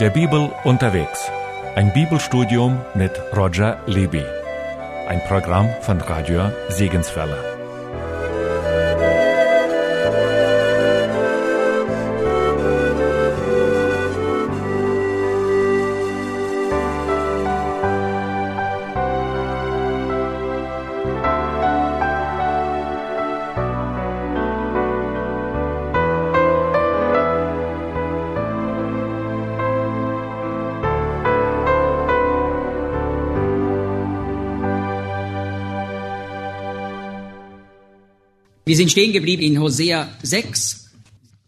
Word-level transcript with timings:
Der 0.00 0.10
Bibel 0.10 0.52
unterwegs. 0.62 1.28
Ein 1.74 1.92
Bibelstudium 1.92 2.80
mit 2.94 3.20
Roger 3.36 3.82
Libby. 3.86 4.22
Ein 5.08 5.20
Programm 5.26 5.68
von 5.80 6.00
Radio 6.00 6.52
Segenswelle. 6.68 7.57
Wir 38.68 38.76
sind 38.76 38.90
stehen 38.90 39.14
geblieben 39.14 39.42
in 39.42 39.60
Hosea 39.60 40.10
6 40.22 40.90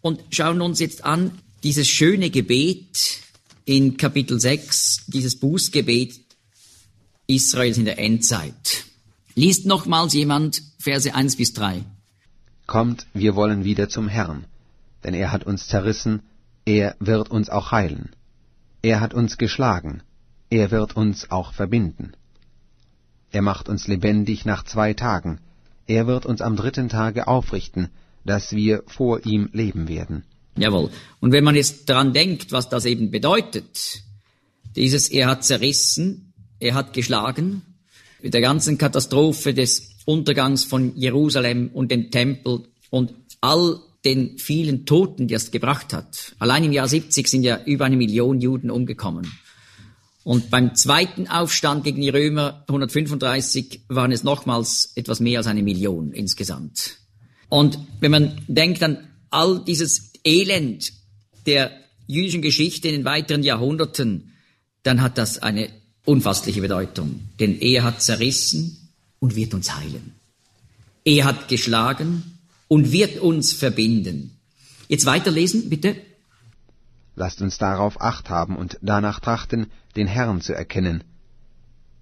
und 0.00 0.22
schauen 0.30 0.62
uns 0.62 0.80
jetzt 0.80 1.04
an 1.04 1.32
dieses 1.62 1.86
schöne 1.86 2.30
Gebet 2.30 3.20
in 3.66 3.98
Kapitel 3.98 4.40
6, 4.40 5.04
dieses 5.08 5.38
Bußgebet 5.38 6.18
Israels 7.26 7.76
in 7.76 7.84
der 7.84 7.98
Endzeit. 7.98 8.86
Liest 9.34 9.66
nochmals 9.66 10.14
jemand 10.14 10.62
Verse 10.78 11.14
1 11.14 11.36
bis 11.36 11.52
3. 11.52 11.84
Kommt, 12.66 13.06
wir 13.12 13.34
wollen 13.34 13.64
wieder 13.64 13.90
zum 13.90 14.08
Herrn, 14.08 14.46
denn 15.04 15.12
er 15.12 15.30
hat 15.30 15.44
uns 15.44 15.66
zerrissen, 15.66 16.22
er 16.64 16.96
wird 17.00 17.30
uns 17.30 17.50
auch 17.50 17.70
heilen. 17.70 18.08
Er 18.80 19.00
hat 19.00 19.12
uns 19.12 19.36
geschlagen, 19.36 20.02
er 20.48 20.70
wird 20.70 20.96
uns 20.96 21.30
auch 21.30 21.52
verbinden. 21.52 22.12
Er 23.30 23.42
macht 23.42 23.68
uns 23.68 23.88
lebendig 23.88 24.46
nach 24.46 24.64
zwei 24.64 24.94
Tagen, 24.94 25.38
er 25.90 26.06
wird 26.06 26.24
uns 26.24 26.40
am 26.40 26.54
dritten 26.54 26.88
Tage 26.88 27.26
aufrichten, 27.26 27.88
dass 28.24 28.52
wir 28.52 28.84
vor 28.86 29.26
ihm 29.26 29.50
leben 29.52 29.88
werden. 29.88 30.22
Jawohl. 30.56 30.90
Und 31.20 31.32
wenn 31.32 31.42
man 31.42 31.56
jetzt 31.56 31.88
daran 31.88 32.12
denkt, 32.12 32.52
was 32.52 32.68
das 32.68 32.84
eben 32.84 33.10
bedeutet, 33.10 34.02
dieses 34.76 35.08
er 35.08 35.26
hat 35.26 35.44
zerrissen, 35.44 36.32
er 36.60 36.74
hat 36.74 36.92
geschlagen, 36.92 37.62
mit 38.22 38.34
der 38.34 38.40
ganzen 38.40 38.78
Katastrophe 38.78 39.52
des 39.52 39.96
Untergangs 40.04 40.64
von 40.64 40.96
Jerusalem 40.96 41.70
und 41.72 41.90
dem 41.90 42.10
Tempel 42.10 42.68
und 42.90 43.12
all 43.40 43.80
den 44.04 44.38
vielen 44.38 44.86
Toten, 44.86 45.26
die 45.26 45.34
es 45.34 45.50
gebracht 45.50 45.92
hat. 45.92 46.36
Allein 46.38 46.64
im 46.64 46.72
Jahr 46.72 46.86
70 46.86 47.26
sind 47.26 47.42
ja 47.42 47.60
über 47.64 47.86
eine 47.86 47.96
Million 47.96 48.40
Juden 48.40 48.70
umgekommen. 48.70 49.26
Und 50.30 50.48
beim 50.48 50.76
zweiten 50.76 51.26
Aufstand 51.26 51.82
gegen 51.82 52.00
die 52.00 52.08
Römer 52.08 52.62
135 52.68 53.80
waren 53.88 54.12
es 54.12 54.22
nochmals 54.22 54.92
etwas 54.94 55.18
mehr 55.18 55.38
als 55.40 55.48
eine 55.48 55.64
Million 55.64 56.12
insgesamt. 56.12 56.98
Und 57.48 57.80
wenn 57.98 58.12
man 58.12 58.40
denkt 58.46 58.80
an 58.84 59.08
all 59.30 59.64
dieses 59.64 60.12
Elend 60.22 60.92
der 61.46 61.72
jüdischen 62.06 62.42
Geschichte 62.42 62.86
in 62.86 62.94
den 62.94 63.04
weiteren 63.04 63.42
Jahrhunderten, 63.42 64.30
dann 64.84 65.02
hat 65.02 65.18
das 65.18 65.40
eine 65.42 65.68
unfassliche 66.04 66.60
Bedeutung. 66.60 67.22
Denn 67.40 67.60
er 67.60 67.82
hat 67.82 68.00
zerrissen 68.00 68.88
und 69.18 69.34
wird 69.34 69.52
uns 69.52 69.74
heilen. 69.74 70.14
Er 71.04 71.24
hat 71.24 71.48
geschlagen 71.48 72.38
und 72.68 72.92
wird 72.92 73.18
uns 73.18 73.52
verbinden. 73.52 74.38
Jetzt 74.86 75.06
weiterlesen, 75.06 75.68
bitte. 75.68 75.96
Lasst 77.20 77.42
uns 77.42 77.58
darauf 77.58 78.00
acht 78.00 78.30
haben 78.30 78.56
und 78.56 78.78
danach 78.80 79.20
trachten, 79.20 79.66
den 79.94 80.06
Herrn 80.06 80.40
zu 80.40 80.54
erkennen. 80.54 81.04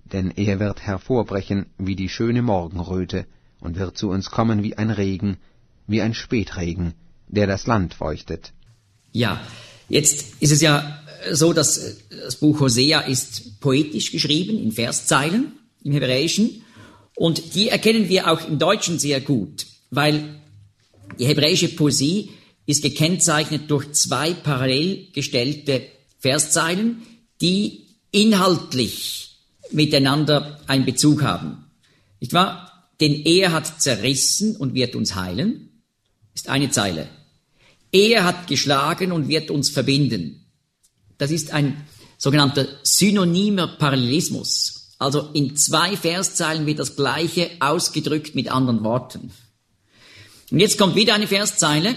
Denn 0.05 0.31
er 0.31 0.61
wird 0.61 0.83
hervorbrechen 0.83 1.67
wie 1.77 1.97
die 1.97 2.09
schöne 2.09 2.41
Morgenröte 2.41 3.27
und 3.59 3.77
wird 3.81 3.99
zu 3.99 4.11
uns 4.11 4.31
kommen 4.31 4.63
wie 4.63 4.79
ein 4.79 4.91
Regen, 4.91 5.39
wie 5.89 6.03
ein 6.03 6.15
Spätregen, 6.15 6.95
der 7.27 7.49
das 7.49 7.67
Land 7.67 7.95
feuchtet. 7.95 8.53
Ja, 9.11 9.41
jetzt 9.89 10.25
ist 10.39 10.53
es 10.53 10.61
ja 10.61 11.01
so, 11.33 11.53
dass 11.53 11.97
das 12.11 12.37
Buch 12.37 12.61
Hosea 12.61 13.01
ist 13.01 13.59
poetisch 13.59 14.13
geschrieben, 14.13 14.57
in 14.57 14.71
Verszeilen, 14.71 15.55
im 15.83 15.95
Hebräischen. 15.95 16.63
Und 17.17 17.57
die 17.57 17.71
erkennen 17.71 18.09
wir 18.09 18.31
auch 18.31 18.47
im 18.47 18.61
Deutschen 18.61 19.01
sehr 19.01 19.21
gut, 19.21 19.67
weil 19.91 20.37
die 21.19 21.27
hebräische 21.27 21.71
Poesie 21.71 22.31
ist 22.69 22.83
gekennzeichnet 22.83 23.71
durch 23.71 23.93
zwei 23.93 24.35
parallel 24.35 25.11
gestellte 25.13 25.87
Verszeilen, 26.19 27.03
die 27.41 27.87
inhaltlich 28.11 29.39
miteinander 29.71 30.61
einen 30.67 30.85
Bezug 30.85 31.23
haben. 31.23 31.65
Nicht 32.21 32.35
wahr? 32.35 32.91
Denn 33.01 33.15
er 33.25 33.53
hat 33.53 33.81
zerrissen 33.81 34.55
und 34.55 34.75
wird 34.75 34.97
uns 34.97 35.15
heilen, 35.15 35.83
ist 36.35 36.51
eine 36.51 36.71
Zeile. 36.71 37.09
Er 37.91 38.25
hat 38.25 38.49
geschlagen 38.49 39.13
und 39.13 39.29
wird 39.29 39.51
uns 39.51 39.71
verbinden. 39.71 40.45
Das 41.17 41.31
ist 41.31 41.53
ein 41.53 41.87
sogenannter 42.19 42.67
synonymer 42.83 43.79
Parallelismus. 43.79 44.95
Also 44.99 45.31
in 45.33 45.57
zwei 45.57 45.97
Verszeilen 45.97 46.67
wird 46.67 46.81
das 46.81 46.97
Gleiche 46.97 47.51
ausgedrückt 47.61 48.35
mit 48.35 48.51
anderen 48.51 48.85
Worten. 48.85 49.31
Und 50.51 50.61
jetzt 50.61 50.77
kommt 50.77 50.97
wieder 50.97 51.15
eine 51.15 51.29
Verszeile. 51.29 51.97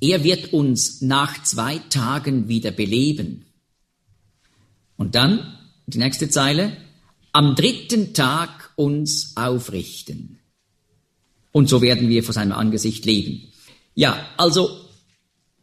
Er 0.00 0.22
wird 0.24 0.52
uns 0.52 1.02
nach 1.02 1.42
zwei 1.42 1.78
Tagen 1.78 2.48
wieder 2.48 2.70
beleben. 2.70 3.46
Und 4.96 5.14
dann 5.14 5.58
die 5.86 5.98
nächste 5.98 6.28
Zeile, 6.28 6.76
am 7.32 7.54
dritten 7.54 8.14
Tag 8.14 8.72
uns 8.76 9.36
aufrichten. 9.36 10.38
Und 11.52 11.68
so 11.68 11.82
werden 11.82 12.08
wir 12.08 12.22
vor 12.22 12.34
seinem 12.34 12.52
Angesicht 12.52 13.04
leben. 13.04 13.52
Ja, 13.94 14.28
also 14.36 14.70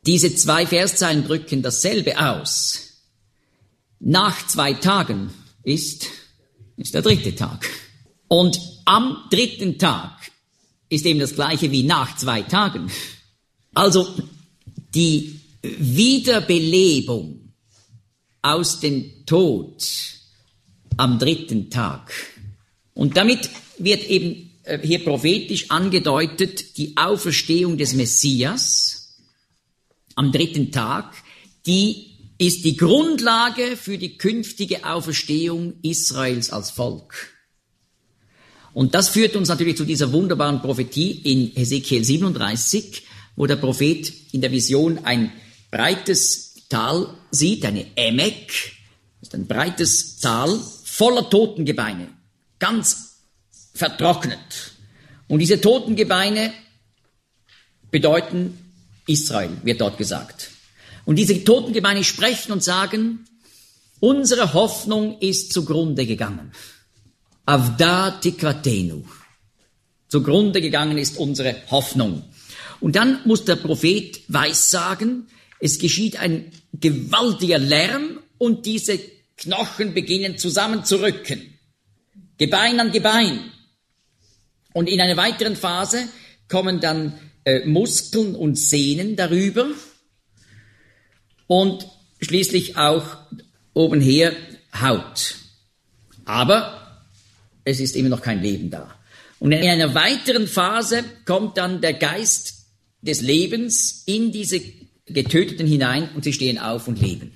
diese 0.05 0.35
zwei 0.35 0.65
Verszeilen 0.65 1.25
drücken 1.25 1.61
dasselbe 1.61 2.19
aus. 2.19 3.03
Nach 3.99 4.45
zwei 4.47 4.73
Tagen 4.73 5.31
ist, 5.63 6.07
ist 6.77 6.93
der 6.93 7.01
dritte 7.01 7.35
Tag. 7.35 7.67
Und 8.27 8.59
am 8.85 9.17
dritten 9.29 9.77
Tag 9.77 10.31
ist 10.89 11.05
eben 11.05 11.19
das 11.19 11.35
gleiche 11.35 11.71
wie 11.71 11.83
nach 11.83 12.17
zwei 12.17 12.41
Tagen. 12.41 12.91
Also 13.75 14.07
die 14.95 15.39
Wiederbelebung 15.61 17.53
aus 18.41 18.79
dem 18.79 19.25
Tod 19.25 19.83
am 20.97 21.19
dritten 21.19 21.69
Tag. 21.69 22.11
Und 22.93 23.17
damit 23.17 23.49
wird 23.77 24.09
eben 24.09 24.51
äh, 24.63 24.79
hier 24.79 25.03
prophetisch 25.03 25.69
angedeutet 25.69 26.77
die 26.77 26.95
Auferstehung 26.95 27.77
des 27.77 27.93
Messias 27.93 29.17
am 30.15 30.31
dritten 30.31 30.71
Tag, 30.71 31.13
die 31.65 32.15
ist 32.37 32.63
die 32.63 32.77
Grundlage 32.77 33.75
für 33.77 33.97
die 33.97 34.17
künftige 34.17 34.85
Auferstehung 34.85 35.75
Israels 35.81 36.51
als 36.51 36.71
Volk. 36.71 37.33
Und 38.73 38.93
das 38.93 39.09
führt 39.09 39.35
uns 39.35 39.47
natürlich 39.47 39.77
zu 39.77 39.85
dieser 39.85 40.11
wunderbaren 40.11 40.61
Prophetie 40.61 41.11
in 41.11 41.51
Hesekiel 41.55 42.03
37, 42.03 43.03
wo 43.35 43.45
der 43.45 43.57
Prophet 43.57 44.11
in 44.31 44.41
der 44.41 44.51
Vision 44.51 45.05
ein 45.05 45.31
breites 45.71 46.65
Tal 46.69 47.13
sieht, 47.31 47.65
eine 47.65 47.85
Emek, 47.95 48.73
ist 49.21 49.35
ein 49.35 49.47
breites 49.47 50.17
Tal 50.17 50.59
voller 50.83 51.29
Totengebeine, 51.29 52.07
ganz 52.59 53.17
vertrocknet. 53.73 54.73
Und 55.27 55.39
diese 55.39 55.59
Totengebeine 55.59 56.53
bedeuten 57.91 58.57
Israel, 59.07 59.51
wird 59.63 59.81
dort 59.81 59.97
gesagt. 59.97 60.51
Und 61.05 61.17
diese 61.17 61.43
Totengebeine 61.43 62.03
sprechen 62.03 62.51
und 62.51 62.63
sagen, 62.63 63.25
unsere 63.99 64.53
Hoffnung 64.53 65.19
ist 65.19 65.53
zugrunde 65.53 66.05
gegangen. 66.05 66.51
Avda 67.45 68.11
tikratenu. 68.11 69.03
Zugrunde 70.07 70.61
gegangen 70.61 70.97
ist 70.97 71.17
unsere 71.17 71.55
Hoffnung. 71.69 72.23
Und 72.79 72.95
dann 72.95 73.21
muss 73.25 73.45
der 73.45 73.55
Prophet 73.55 74.21
weissagen, 74.27 75.27
es 75.59 75.79
geschieht 75.79 76.17
ein 76.17 76.51
gewaltiger 76.73 77.57
Lärm 77.57 78.19
und 78.37 78.65
diese 78.65 78.99
Knochen 79.37 79.93
beginnen 79.93 80.37
zusammenzurücken. 80.37 81.57
Gebein 82.37 82.79
an 82.79 82.91
Gebein. 82.91 83.51
Und 84.73 84.89
in 84.89 84.99
einer 84.99 85.17
weiteren 85.17 85.55
Phase 85.55 86.07
kommen 86.49 86.81
dann 86.81 87.17
äh, 87.45 87.65
Muskeln 87.65 88.35
und 88.35 88.57
Sehnen 88.57 89.15
darüber 89.15 89.67
und 91.47 91.87
schließlich 92.21 92.75
auch 92.75 93.17
obenher 93.73 94.33
Haut. 94.79 95.35
Aber 96.25 97.03
es 97.63 97.79
ist 97.79 97.95
immer 97.95 98.09
noch 98.09 98.21
kein 98.21 98.41
Leben 98.41 98.69
da. 98.69 98.95
Und 99.39 99.51
in 99.51 99.67
einer 99.69 99.93
weiteren 99.93 100.47
Phase 100.47 101.03
kommt 101.25 101.57
dann 101.57 101.81
der 101.81 101.93
Geist 101.93 102.54
des 103.05 103.21
Lebens 103.21 104.03
in 104.05 104.31
diese 104.31 104.61
Getöteten 105.05 105.67
hinein 105.67 106.09
und 106.15 106.23
sie 106.23 106.33
stehen 106.33 106.57
auf 106.57 106.87
und 106.87 107.01
leben. 107.01 107.31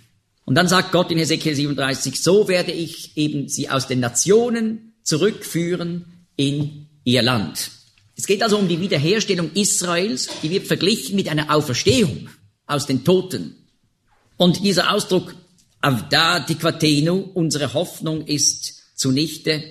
Und 0.46 0.56
dann 0.56 0.68
sagt 0.68 0.92
Gott 0.92 1.12
in 1.12 1.20
Hesekiel 1.20 1.54
37, 1.54 2.22
so 2.22 2.48
werde 2.48 2.72
ich 2.72 3.16
eben 3.16 3.48
sie 3.48 3.70
aus 3.70 3.88
den 3.88 4.00
Nationen 4.00 4.94
zurückführen 5.04 6.26
in 6.36 6.88
ihr 7.04 7.22
Land. 7.22 7.72
Es 8.16 8.26
geht 8.26 8.42
also 8.42 8.58
um 8.58 8.68
die 8.68 8.82
Wiederherstellung 8.82 9.52
Israels, 9.54 10.28
die 10.42 10.50
wird 10.50 10.68
verglichen 10.68 11.16
mit 11.16 11.30
einer 11.30 11.54
Auferstehung 11.56 12.30
aus 12.66 12.88
den 12.88 13.04
Toten. 13.04 13.56
Und 14.38 14.64
dieser 14.64 14.92
Ausdruck 14.92 15.36
Avda 15.82 16.40
Diquatenu, 16.40 17.30
unsere 17.34 17.74
Hoffnung 17.74 18.26
ist 18.26 18.98
zunichte, 18.98 19.64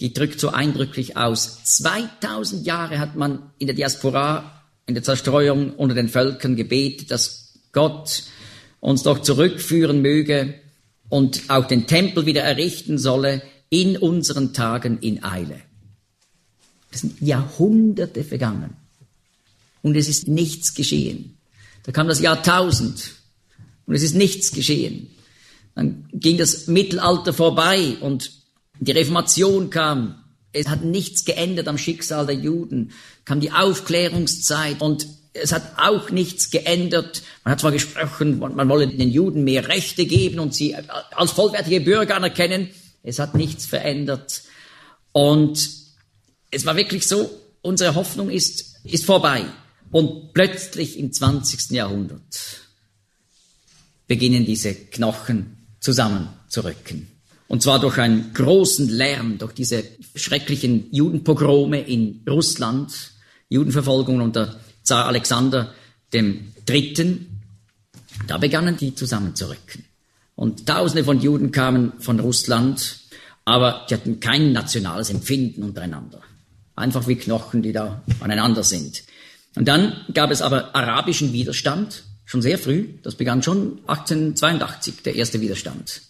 die 0.00 0.12
drückt 0.14 0.40
so 0.40 0.48
eindrücklich 0.48 1.16
aus. 1.16 1.64
2000 1.64 2.64
Jahre 2.64 2.98
hat 2.98 3.16
man 3.16 3.50
in 3.58 3.66
der 3.66 3.76
Diaspora, 3.76 4.59
in 4.90 4.94
der 4.94 5.04
Zerstreuung 5.04 5.72
unter 5.74 5.94
den 5.94 6.08
Völkern 6.08 6.56
gebetet, 6.56 7.12
dass 7.12 7.54
Gott 7.70 8.24
uns 8.80 9.04
doch 9.04 9.22
zurückführen 9.22 10.02
möge 10.02 10.54
und 11.08 11.42
auch 11.46 11.66
den 11.66 11.86
Tempel 11.86 12.26
wieder 12.26 12.42
errichten 12.42 12.98
solle 12.98 13.40
in 13.68 13.96
unseren 13.96 14.52
Tagen 14.52 14.98
in 14.98 15.22
Eile. 15.22 15.60
Es 16.90 17.02
sind 17.02 17.20
Jahrhunderte 17.20 18.24
vergangen 18.24 18.76
und 19.82 19.96
es 19.96 20.08
ist 20.08 20.26
nichts 20.26 20.74
geschehen. 20.74 21.38
Da 21.84 21.92
kam 21.92 22.08
das 22.08 22.20
Jahrtausend 22.20 23.12
und 23.86 23.94
es 23.94 24.02
ist 24.02 24.16
nichts 24.16 24.50
geschehen. 24.50 25.08
Dann 25.76 26.08
ging 26.12 26.36
das 26.36 26.66
Mittelalter 26.66 27.32
vorbei 27.32 27.96
und 28.00 28.32
die 28.80 28.90
Reformation 28.90 29.70
kam. 29.70 30.19
Es 30.52 30.68
hat 30.68 30.84
nichts 30.84 31.24
geändert 31.24 31.68
am 31.68 31.78
Schicksal 31.78 32.26
der 32.26 32.34
Juden. 32.34 32.92
Kam 33.24 33.40
die 33.40 33.52
Aufklärungszeit 33.52 34.82
und 34.82 35.06
es 35.32 35.52
hat 35.52 35.78
auch 35.78 36.10
nichts 36.10 36.50
geändert. 36.50 37.22
Man 37.44 37.52
hat 37.52 37.60
zwar 37.60 37.72
gesprochen, 37.72 38.38
man 38.38 38.68
wolle 38.68 38.88
den 38.88 39.10
Juden 39.10 39.44
mehr 39.44 39.68
Rechte 39.68 40.06
geben 40.06 40.40
und 40.40 40.54
sie 40.54 40.74
als 40.74 41.30
vollwertige 41.30 41.80
Bürger 41.80 42.16
anerkennen. 42.16 42.70
Es 43.02 43.18
hat 43.18 43.34
nichts 43.34 43.64
verändert. 43.64 44.42
Und 45.12 45.70
es 46.50 46.66
war 46.66 46.76
wirklich 46.76 47.06
so, 47.06 47.30
unsere 47.62 47.94
Hoffnung 47.94 48.30
ist, 48.30 48.80
ist 48.84 49.04
vorbei. 49.04 49.44
Und 49.90 50.32
plötzlich 50.34 50.98
im 50.98 51.12
20. 51.12 51.70
Jahrhundert 51.70 52.60
beginnen 54.06 54.44
diese 54.44 54.74
Knochen 54.74 55.56
zusammenzurücken. 55.80 57.09
Und 57.50 57.64
zwar 57.64 57.80
durch 57.80 57.98
einen 57.98 58.32
großen 58.32 58.88
Lärm, 58.88 59.38
durch 59.38 59.52
diese 59.52 59.82
schrecklichen 60.14 60.86
Judenpogrome 60.92 61.80
in 61.80 62.22
Russland, 62.28 62.92
Judenverfolgung 63.48 64.20
unter 64.20 64.60
Zar 64.84 65.06
Alexander 65.06 65.74
dem 66.12 66.52
Dritten. 66.64 67.40
Da 68.28 68.38
begannen 68.38 68.76
die 68.76 68.94
zusammenzurücken. 68.94 69.84
Und 70.36 70.64
Tausende 70.64 71.02
von 71.02 71.20
Juden 71.20 71.50
kamen 71.50 71.94
von 71.98 72.20
Russland, 72.20 73.00
aber 73.44 73.84
die 73.90 73.94
hatten 73.94 74.20
kein 74.20 74.52
nationales 74.52 75.10
Empfinden 75.10 75.64
untereinander. 75.64 76.20
Einfach 76.76 77.08
wie 77.08 77.16
Knochen, 77.16 77.62
die 77.62 77.72
da 77.72 78.00
aneinander 78.20 78.62
sind. 78.62 79.02
Und 79.56 79.66
dann 79.66 79.96
gab 80.14 80.30
es 80.30 80.40
aber 80.40 80.76
arabischen 80.76 81.32
Widerstand, 81.32 82.04
schon 82.26 82.42
sehr 82.42 82.58
früh. 82.58 82.90
Das 83.02 83.16
begann 83.16 83.42
schon 83.42 83.80
1882, 83.88 85.02
der 85.02 85.16
erste 85.16 85.40
Widerstand 85.40 86.09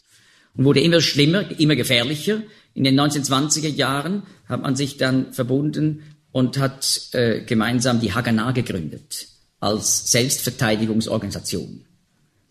und 0.56 0.64
wurde 0.64 0.80
immer 0.80 1.00
schlimmer, 1.00 1.50
immer 1.58 1.76
gefährlicher. 1.76 2.42
In 2.74 2.84
den 2.84 2.98
1920er 2.98 3.68
Jahren 3.68 4.22
hat 4.46 4.62
man 4.62 4.76
sich 4.76 4.96
dann 4.96 5.32
verbunden 5.32 6.02
und 6.32 6.58
hat 6.58 7.10
äh, 7.12 7.40
gemeinsam 7.44 8.00
die 8.00 8.12
Haganah 8.12 8.52
gegründet 8.52 9.28
als 9.58 10.10
Selbstverteidigungsorganisation. 10.10 11.84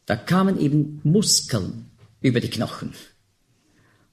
Da 0.06 0.16
kamen 0.16 0.60
eben 0.60 1.02
Muskeln 1.04 1.86
über 2.22 2.40
die 2.40 2.50
Knochen 2.50 2.94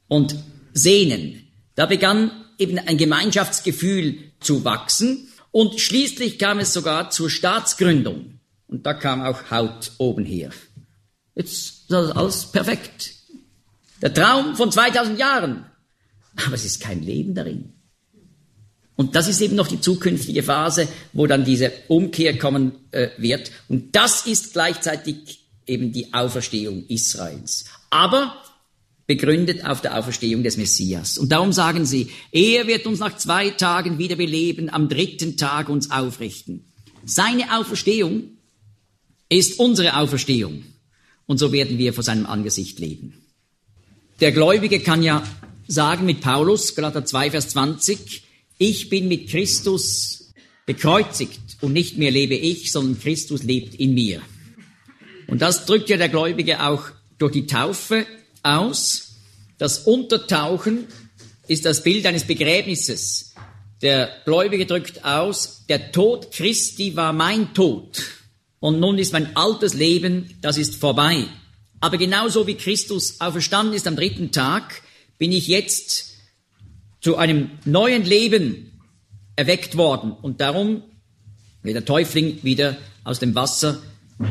und 0.09 0.37
Sehnen. 0.73 1.43
Da 1.75 1.87
begann 1.87 2.31
eben 2.59 2.79
ein 2.79 2.97
Gemeinschaftsgefühl 2.97 4.19
zu 4.41 4.65
wachsen 4.65 5.29
und 5.51 5.81
schließlich 5.81 6.39
kam 6.39 6.59
es 6.59 6.73
sogar 6.73 7.11
zur 7.11 7.31
Staatsgründung. 7.31 8.41
Und 8.69 8.85
da 8.85 8.95
kam 8.95 9.23
auch 9.23 9.51
Haut 9.51 9.93
oben 9.99 10.25
her. 10.25 10.51
Jetzt 11.35 11.91
ist 11.91 11.93
alles 11.93 12.47
perfekt. 12.47 13.16
Der 14.03 14.13
Traum 14.13 14.57
von 14.57 14.71
2000 14.71 15.19
Jahren. 15.19 15.67
Aber 16.45 16.55
es 16.55 16.65
ist 16.65 16.81
kein 16.81 17.03
Leben 17.03 17.35
darin. 17.35 17.73
Und 18.95 19.15
das 19.15 19.29
ist 19.29 19.41
eben 19.41 19.57
noch 19.57 19.69
die 19.69 19.81
zukünftige 19.81 20.43
Phase, 20.43 20.89
wo 21.13 21.27
dann 21.27 21.45
diese 21.45 21.73
Umkehr 21.89 22.39
kommen 22.39 22.73
äh, 22.93 23.11
wird. 23.19 23.51
Und 23.69 23.95
das 23.95 24.27
ist 24.27 24.55
gleichzeitig 24.55 25.41
eben 25.67 25.93
die 25.93 26.15
Auferstehung 26.15 26.87
Israels. 26.89 27.67
Aber 27.91 28.43
begründet 29.07 29.65
auf 29.65 29.83
der 29.83 29.99
Auferstehung 29.99 30.43
des 30.43 30.57
Messias. 30.57 31.19
Und 31.19 31.31
darum 31.31 31.53
sagen 31.53 31.85
sie, 31.85 32.11
er 32.33 32.67
wird 32.67 32.87
uns 32.87 32.99
nach 32.99 33.17
zwei 33.17 33.51
Tagen 33.51 33.99
wieder 33.99 34.17
beleben, 34.17 34.71
am 34.71 34.89
dritten 34.89 35.37
Tag 35.37 35.69
uns 35.69 35.91
aufrichten. 35.91 36.73
Seine 37.05 37.57
Auferstehung 37.57 38.25
ist 39.29 39.61
unsere 39.61 39.97
Auferstehung. 39.97 40.65
Und 41.27 41.39
so 41.39 41.53
werden 41.53 41.79
wir 41.79 41.93
vor 41.93 42.03
seinem 42.03 42.27
Angesicht 42.27 42.79
leben. 42.79 43.26
Der 44.21 44.33
Gläubige 44.33 44.81
kann 44.81 45.03
ja 45.03 45.23
sagen 45.69 46.07
mit 46.07 46.23
Paulus, 46.23 46.75
Galater 46.75 47.05
2, 47.05 47.33
Vers 47.33 47.51
20, 47.51 48.23
ich 48.57 48.89
bin 48.89 49.09
mit 49.09 49.29
Christus 49.29 50.33
bekreuzigt 50.65 51.59
und 51.61 51.75
nicht 51.75 51.99
mehr 51.99 52.11
lebe 52.11 52.35
ich, 52.35 52.73
sondern 52.73 52.99
Christus 52.99 53.43
lebt 53.43 53.75
in 53.75 53.93
mir. 53.93 54.23
Und 55.27 55.43
das 55.43 55.67
drückt 55.67 55.91
ja 55.91 55.99
der 55.99 56.09
Gläubige 56.09 56.63
auch 56.65 56.85
durch 57.19 57.33
die 57.33 57.47
Taufe 57.47 58.07
aus. 58.43 59.17
Das 59.59 59.81
Untertauchen 59.81 60.87
ist 61.47 61.67
das 61.67 61.83
Bild 61.83 62.07
eines 62.07 62.25
Begräbnisses. 62.25 63.35
Der 63.83 64.09
Gläubige 64.25 64.65
drückt 64.65 65.05
aus, 65.05 65.67
der 65.69 65.93
Tod 65.93 66.33
Christi 66.33 66.97
war 66.97 67.13
mein 67.13 67.53
Tod. 67.53 68.03
Und 68.61 68.81
nun 68.81 68.97
ist 68.99 69.13
mein 69.13 69.37
altes 69.37 69.75
Leben, 69.75 70.39
das 70.41 70.57
ist 70.57 70.77
vorbei. 70.77 71.27
Aber 71.87 71.99
genauso 71.99 72.49
wie 72.49 72.57
Christus 72.57 73.21
auferstanden 73.21 73.73
ist 73.73 73.87
am 73.87 73.95
dritten 73.95 74.33
Tag, 74.33 74.83
bin 75.19 75.31
ich 75.31 75.47
jetzt 75.47 76.15
zu 77.01 77.15
einem 77.17 77.49
neuen 77.65 78.03
Leben 78.03 78.81
erweckt 79.37 79.77
worden. 79.77 80.11
Und 80.11 80.41
darum 80.41 80.83
wird 81.63 81.77
der 81.77 81.85
Täufling 81.85 82.43
wieder 82.43 82.77
aus 83.05 83.21
dem 83.21 83.37
Wasser 83.37 83.81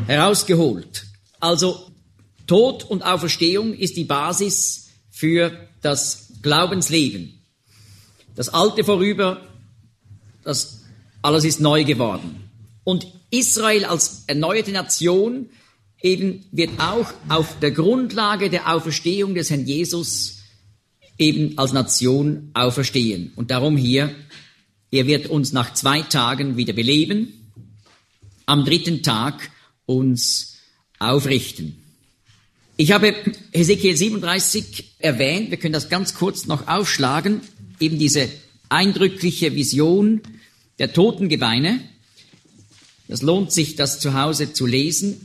herausgeholt. 0.06 1.06
Also 1.40 1.90
Tod 2.46 2.84
und 2.84 3.04
Auferstehung 3.04 3.74
ist 3.74 3.96
die 3.96 4.04
Basis 4.04 4.90
für 5.10 5.58
das 5.82 6.34
Glaubensleben. 6.42 7.40
Das 8.36 8.50
Alte 8.50 8.84
vorüber, 8.84 9.48
das 10.44 10.82
alles 11.22 11.46
ist 11.46 11.62
neu 11.62 11.86
geworden. 11.86 12.50
Und 12.84 13.08
Israel 13.30 13.86
als 13.86 14.26
erneuerte 14.28 14.74
Nation 14.74 15.52
eben 16.06 16.46
wird 16.52 16.80
auch 16.80 17.12
auf 17.30 17.60
der 17.60 17.72
Grundlage 17.72 18.50
der 18.50 18.72
Auferstehung 18.72 19.34
des 19.34 19.50
Herrn 19.50 19.66
Jesus 19.66 20.38
eben 21.18 21.58
als 21.58 21.74
Nation 21.74 22.52
auferstehen. 22.54 23.32
Und 23.36 23.50
darum 23.50 23.76
hier, 23.76 24.14
er 24.92 25.08
wird 25.08 25.28
uns 25.28 25.52
nach 25.52 25.74
zwei 25.74 26.04
Tagen 26.04 26.58
wieder 26.58 26.74
beleben, 26.74 27.52
am 28.46 28.66
dritten 28.66 29.02
Tag 29.02 29.50
uns 29.88 30.58
aufrichten. 31.00 31.82
Ich 32.78 32.92
habe 32.92 33.16
Hesekiel 33.52 33.98
37 33.98 34.98
erwähnt, 35.00 35.50
wir 35.50 35.58
können 35.58 35.74
das 35.74 35.90
ganz 35.90 36.14
kurz 36.14 36.46
noch 36.46 36.68
aufschlagen, 36.68 37.42
eben 37.80 37.98
diese 37.98 38.30
eindrückliche 38.70 39.56
Vision 39.56 40.22
der 40.78 40.94
Totengebeine. 40.94 41.80
Es 43.08 43.24
lohnt 43.24 43.52
sich, 43.52 43.76
das 43.76 44.00
zu 44.00 44.14
Hause 44.14 44.54
zu 44.54 44.68
lesen 44.68 45.25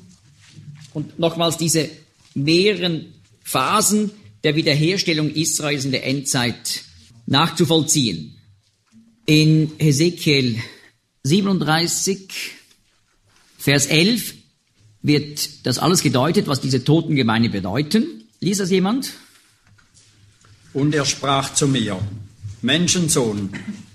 und 0.95 1.19
nochmals 1.19 1.57
diese 1.57 1.89
mehreren 2.35 3.13
Phasen 3.43 4.11
der 4.45 4.57
Wiederherstellung 4.57 5.31
Israels 5.31 5.85
in 5.85 5.91
der 5.93 6.07
Endzeit 6.07 6.85
nachzuvollziehen. 7.27 8.37
In 9.27 9.73
Hesekiel 9.79 10.59
37, 11.23 12.33
Vers 13.59 13.87
11 13.87 14.35
wird 15.03 15.67
das 15.67 15.79
alles 15.79 16.03
gedeutet, 16.03 16.47
was 16.47 16.61
diese 16.61 16.83
Totengemeinde 16.83 17.51
bedeuten. 17.51 18.25
Lies 18.41 18.59
das 18.59 18.71
jemand? 18.71 19.13
Und 20.73 20.95
er 20.95 21.05
sprach 21.05 21.53
zu 21.53 21.69
mir, 21.69 22.01
Menschensohn, 22.63 23.51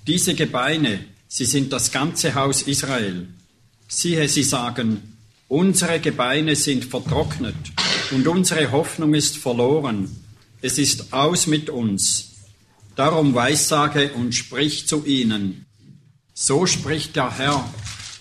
diese 0.08 0.36
Gebeine, 0.36 1.06
sie 1.28 1.46
sind 1.46 1.74
das 1.74 1.92
ganze 1.92 2.36
Haus 2.36 2.64
Israel. 2.64 3.28
Siehe, 3.88 4.28
sie 4.30 4.44
sagen, 4.44 5.15
Unsere 5.48 6.00
Gebeine 6.00 6.56
sind 6.56 6.86
vertrocknet 6.86 7.56
und 8.10 8.28
unsere 8.28 8.72
Hoffnung 8.72 9.14
ist 9.14 9.38
verloren. 9.38 10.10
Es 10.62 10.80
ist 10.80 11.14
aus 11.14 11.46
mit 11.46 11.70
uns. 11.70 12.48
Darum 12.96 13.36
weissage 13.36 14.12
und 14.14 14.34
sprich 14.34 14.88
zu 14.88 15.06
ihnen. 15.06 15.68
So 16.34 16.66
spricht 16.66 17.16
der 17.16 17.38
Herr, 17.38 17.64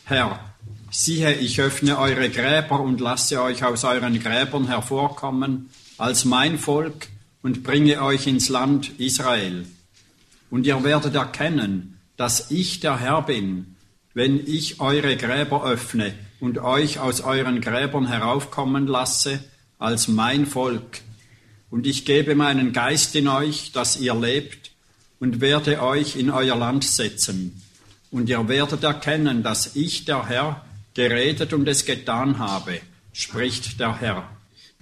Herr, 0.04 0.54
Siehe, 0.90 1.34
ich 1.34 1.60
öffne 1.60 1.98
eure 1.98 2.28
Gräber 2.28 2.80
und 2.80 3.00
lasse 3.00 3.40
euch 3.42 3.64
aus 3.64 3.84
euren 3.84 4.20
Gräbern 4.20 4.66
hervorkommen 4.66 5.70
als 5.96 6.26
mein 6.26 6.58
Volk 6.58 7.08
und 7.42 7.62
bringe 7.62 8.02
euch 8.02 8.26
ins 8.26 8.50
Land 8.50 9.00
Israel. 9.00 9.64
Und 10.50 10.66
ihr 10.66 10.84
werdet 10.84 11.14
erkennen, 11.14 11.98
dass 12.18 12.50
ich 12.50 12.80
der 12.80 13.00
Herr 13.00 13.22
bin, 13.22 13.76
wenn 14.12 14.46
ich 14.46 14.78
eure 14.78 15.16
Gräber 15.16 15.64
öffne 15.64 16.14
und 16.44 16.58
euch 16.58 16.98
aus 16.98 17.22
euren 17.22 17.62
Gräbern 17.62 18.06
heraufkommen 18.06 18.86
lasse 18.86 19.42
als 19.78 20.08
mein 20.08 20.44
Volk. 20.44 21.00
Und 21.70 21.86
ich 21.86 22.04
gebe 22.04 22.34
meinen 22.34 22.74
Geist 22.74 23.16
in 23.16 23.28
euch, 23.28 23.72
dass 23.72 23.96
ihr 23.96 24.14
lebt, 24.14 24.72
und 25.20 25.40
werde 25.40 25.80
euch 25.80 26.16
in 26.16 26.28
euer 26.28 26.54
Land 26.54 26.84
setzen. 26.84 27.62
Und 28.10 28.28
ihr 28.28 28.46
werdet 28.46 28.84
erkennen, 28.84 29.42
dass 29.42 29.74
ich, 29.74 30.04
der 30.04 30.28
Herr, 30.28 30.62
geredet 30.92 31.54
und 31.54 31.66
es 31.66 31.86
getan 31.86 32.38
habe, 32.38 32.78
spricht 33.14 33.80
der 33.80 33.98
Herr. 33.98 34.28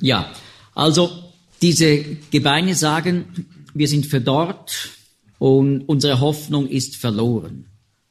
Ja, 0.00 0.32
also 0.74 1.32
diese 1.62 2.02
Gebeine 2.32 2.74
sagen, 2.74 3.46
wir 3.72 3.86
sind 3.86 4.06
verdorrt 4.06 4.90
und 5.38 5.82
unsere 5.82 6.18
Hoffnung 6.18 6.66
ist 6.66 6.96
verloren. 6.96 7.66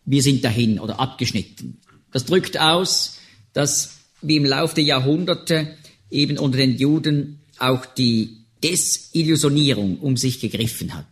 Wir 0.05 0.23
sind 0.23 0.41
dahin 0.45 0.79
oder 0.79 1.01
abgeschnitten. 1.01 1.81
Das 2.13 2.23
drückt 2.23 2.57
aus, 2.57 3.17
dass 3.53 3.97
wie 4.21 4.37
im 4.37 4.45
Laufe 4.45 4.75
der 4.75 4.83
Jahrhunderte 4.83 5.77
eben 6.09 6.37
unter 6.37 6.57
den 6.57 6.77
Juden 6.77 7.39
auch 7.57 7.85
die 7.85 8.37
Desillusionierung 8.63 9.99
um 9.99 10.17
sich 10.17 10.39
gegriffen 10.39 10.93
hat. 10.93 11.07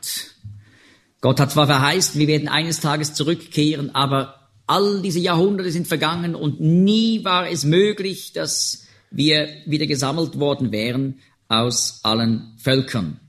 Gott 1.21 1.39
hat 1.39 1.51
zwar 1.51 1.67
verheißen, 1.67 2.19
wir 2.19 2.27
werden 2.27 2.47
eines 2.47 2.79
Tages 2.79 3.13
zurückkehren, 3.13 3.93
aber 3.95 4.39
All 4.69 5.01
diese 5.01 5.17
Jahrhunderte 5.17 5.71
sind 5.71 5.87
vergangen 5.87 6.35
und 6.35 6.61
nie 6.61 7.25
war 7.25 7.49
es 7.49 7.63
möglich, 7.63 8.33
dass 8.33 8.83
wir 9.09 9.49
wieder 9.65 9.87
gesammelt 9.87 10.37
worden 10.39 10.71
wären 10.71 11.21
aus 11.47 12.01
allen 12.03 12.53
Völkern. 12.59 13.19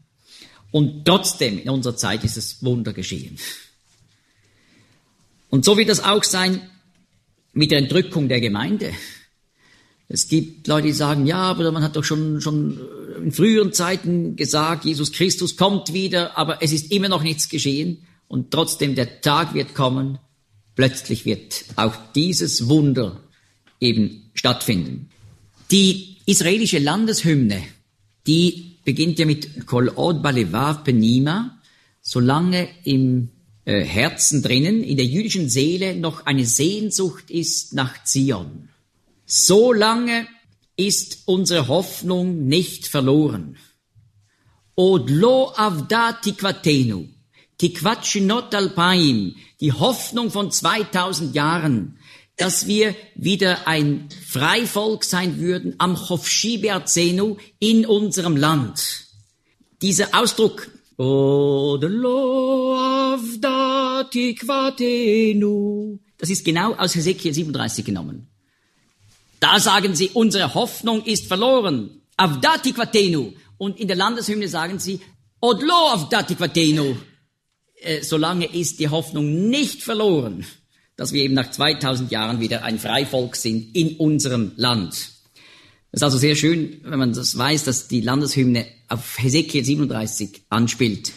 Und 0.70 1.06
trotzdem 1.06 1.58
in 1.58 1.70
unserer 1.70 1.96
Zeit 1.96 2.24
ist 2.24 2.36
es 2.36 2.62
Wunder 2.62 2.92
geschehen. 2.92 3.38
Und 5.48 5.64
so 5.64 5.78
wird 5.78 5.88
das 5.88 6.04
auch 6.04 6.24
sein 6.24 6.60
mit 7.52 7.70
der 7.70 7.78
Entrückung 7.78 8.28
der 8.28 8.40
Gemeinde. 8.40 8.92
Es 10.08 10.28
gibt 10.28 10.66
Leute, 10.66 10.88
die 10.88 10.92
sagen, 10.92 11.26
ja, 11.26 11.38
aber 11.38 11.70
man 11.70 11.82
hat 11.82 11.96
doch 11.96 12.04
schon, 12.04 12.40
schon 12.40 12.80
in 13.22 13.32
früheren 13.32 13.72
Zeiten 13.72 14.36
gesagt, 14.36 14.84
Jesus 14.84 15.12
Christus 15.12 15.56
kommt 15.56 15.92
wieder, 15.92 16.36
aber 16.36 16.62
es 16.62 16.72
ist 16.72 16.90
immer 16.90 17.08
noch 17.08 17.22
nichts 17.22 17.48
geschehen. 17.48 17.98
Und 18.26 18.50
trotzdem, 18.50 18.94
der 18.94 19.20
Tag 19.20 19.54
wird 19.54 19.74
kommen, 19.74 20.18
Plötzlich 20.80 21.26
wird 21.26 21.66
auch 21.76 21.94
dieses 22.14 22.68
Wunder 22.68 23.20
eben 23.80 24.30
stattfinden. 24.32 25.10
Die 25.70 26.16
israelische 26.24 26.78
Landeshymne, 26.78 27.62
die 28.26 28.78
beginnt 28.84 29.18
ja 29.18 29.26
mit 29.26 29.66
Kol 29.66 29.90
od 29.94 30.22
balevav 30.22 30.82
penima, 30.82 31.60
solange 32.00 32.66
im 32.84 33.28
äh, 33.64 33.82
Herzen 33.82 34.42
drinnen, 34.42 34.82
in 34.82 34.96
der 34.96 35.06
jüdischen 35.06 35.48
Seele 35.48 35.94
noch 35.94 36.26
eine 36.26 36.46
Sehnsucht 36.46 37.30
ist 37.30 37.74
nach 37.74 38.04
Zion. 38.04 38.68
Solange 39.26 40.26
ist 40.76 41.22
unsere 41.26 41.68
Hoffnung 41.68 42.46
nicht 42.46 42.86
verloren. 42.86 43.58
Od 44.76 45.10
lo 45.10 45.52
avda 45.54 46.12
tikvatenu. 46.12 47.06
Tikwat 47.58 48.06
Shinot 48.06 48.54
Alpaim, 48.54 49.36
die 49.60 49.72
Hoffnung 49.72 50.30
von 50.30 50.50
2000 50.50 51.34
Jahren, 51.34 51.98
dass 52.38 52.66
wir 52.66 52.96
wieder 53.14 53.68
ein 53.68 54.08
Freivolk 54.26 55.04
sein 55.04 55.38
würden 55.38 55.74
am 55.76 55.94
Chofshi 55.94 56.56
Berzenu 56.56 57.36
in 57.58 57.84
unserem 57.84 58.38
Land. 58.38 59.08
Dieser 59.82 60.14
Ausdruck, 60.14 60.70
das 66.18 66.28
ist 66.28 66.44
genau 66.44 66.74
aus 66.74 66.94
Hesekiel 66.94 67.32
37 67.32 67.84
genommen. 67.84 68.28
Da 69.40 69.58
sagen 69.58 69.94
sie, 69.94 70.10
unsere 70.12 70.54
Hoffnung 70.54 71.02
ist 71.04 71.26
verloren. 71.26 72.02
Avdatikvatenu. 72.16 73.32
Und 73.56 73.80
in 73.80 73.88
der 73.88 73.96
Landeshymne 73.96 74.48
sagen 74.48 74.78
sie, 74.78 75.00
Odlo 75.40 75.88
avdatikvatenu 75.92 76.96
äh, 77.80 78.02
solange 78.02 78.46
ist 78.46 78.78
die 78.78 78.88
Hoffnung 78.88 79.48
nicht 79.48 79.82
verloren, 79.82 80.44
dass 80.96 81.12
wir 81.12 81.22
eben 81.22 81.34
nach 81.34 81.50
2000 81.50 82.10
Jahren 82.10 82.40
wieder 82.40 82.62
ein 82.62 82.78
Freivolk 82.78 83.36
sind 83.36 83.74
in 83.74 83.96
unserem 83.96 84.52
Land. 84.56 85.12
Es 85.92 85.98
ist 85.98 86.04
also 86.04 86.18
sehr 86.18 86.36
schön, 86.36 86.80
wenn 86.84 86.98
man 86.98 87.12
das 87.12 87.36
weiß, 87.36 87.64
dass 87.64 87.88
die 87.88 88.00
Landeshymne 88.00 88.66
auf 88.88 89.18
Hesekiel 89.18 89.64
37 89.64 90.42
anspielt. 90.48 91.12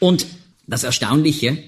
Und 0.00 0.26
das 0.66 0.82
Erstaunliche, 0.82 1.62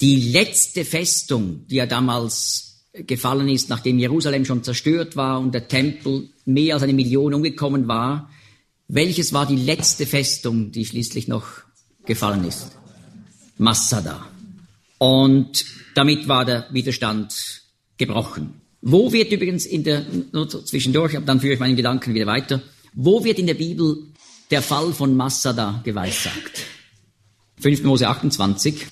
die 0.00 0.32
letzte 0.32 0.84
Festung, 0.84 1.66
die 1.68 1.76
ja 1.76 1.86
damals 1.86 2.84
gefallen 2.92 3.48
ist, 3.48 3.68
nachdem 3.68 3.98
Jerusalem 3.98 4.44
schon 4.44 4.64
zerstört 4.64 5.16
war 5.16 5.38
und 5.40 5.52
der 5.52 5.68
Tempel 5.68 6.30
mehr 6.44 6.74
als 6.74 6.82
eine 6.82 6.92
Million 6.92 7.32
umgekommen 7.32 7.86
war, 7.86 8.30
welches 8.88 9.32
war 9.32 9.46
die 9.46 9.56
letzte 9.56 10.06
Festung, 10.06 10.72
die 10.72 10.84
schließlich 10.84 11.28
noch 11.28 11.46
gefallen 12.06 12.44
ist? 12.44 12.72
Massada. 13.56 14.26
Und 14.98 15.64
damit 15.94 16.26
war 16.28 16.44
der 16.44 16.66
Widerstand 16.72 17.62
gebrochen. 17.98 18.60
Wo 18.86 19.10
wird 19.10 19.32
übrigens 19.32 19.64
in 19.64 19.82
der, 19.82 20.04
nur 20.32 20.46
zwischendurch, 20.46 21.16
dann 21.24 21.40
führe 21.40 21.54
ich 21.54 21.58
meinen 21.58 21.74
Gedanken 21.74 22.12
wieder 22.12 22.26
weiter, 22.26 22.62
wo 22.92 23.24
wird 23.24 23.38
in 23.38 23.46
der 23.46 23.54
Bibel 23.54 23.96
der 24.50 24.60
Fall 24.60 24.92
von 24.92 25.16
Massada 25.16 25.80
geweissagt? 25.82 26.64
5. 27.60 27.82
Mose 27.84 28.06
28, 28.06 28.86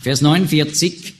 Vers 0.00 0.20
49 0.20 1.14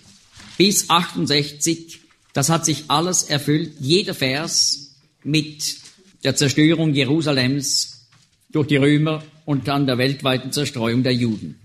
bis 0.58 0.88
68, 0.88 1.98
das 2.34 2.50
hat 2.50 2.64
sich 2.64 2.84
alles 2.86 3.24
erfüllt, 3.24 3.72
jeder 3.80 4.14
Vers 4.14 4.94
mit 5.24 5.76
der 6.22 6.36
Zerstörung 6.36 6.94
Jerusalems 6.94 8.06
durch 8.52 8.68
die 8.68 8.76
Römer 8.76 9.24
und 9.44 9.66
dann 9.66 9.88
der 9.88 9.98
weltweiten 9.98 10.52
Zerstreuung 10.52 11.02
der 11.02 11.14
Juden. 11.14 11.58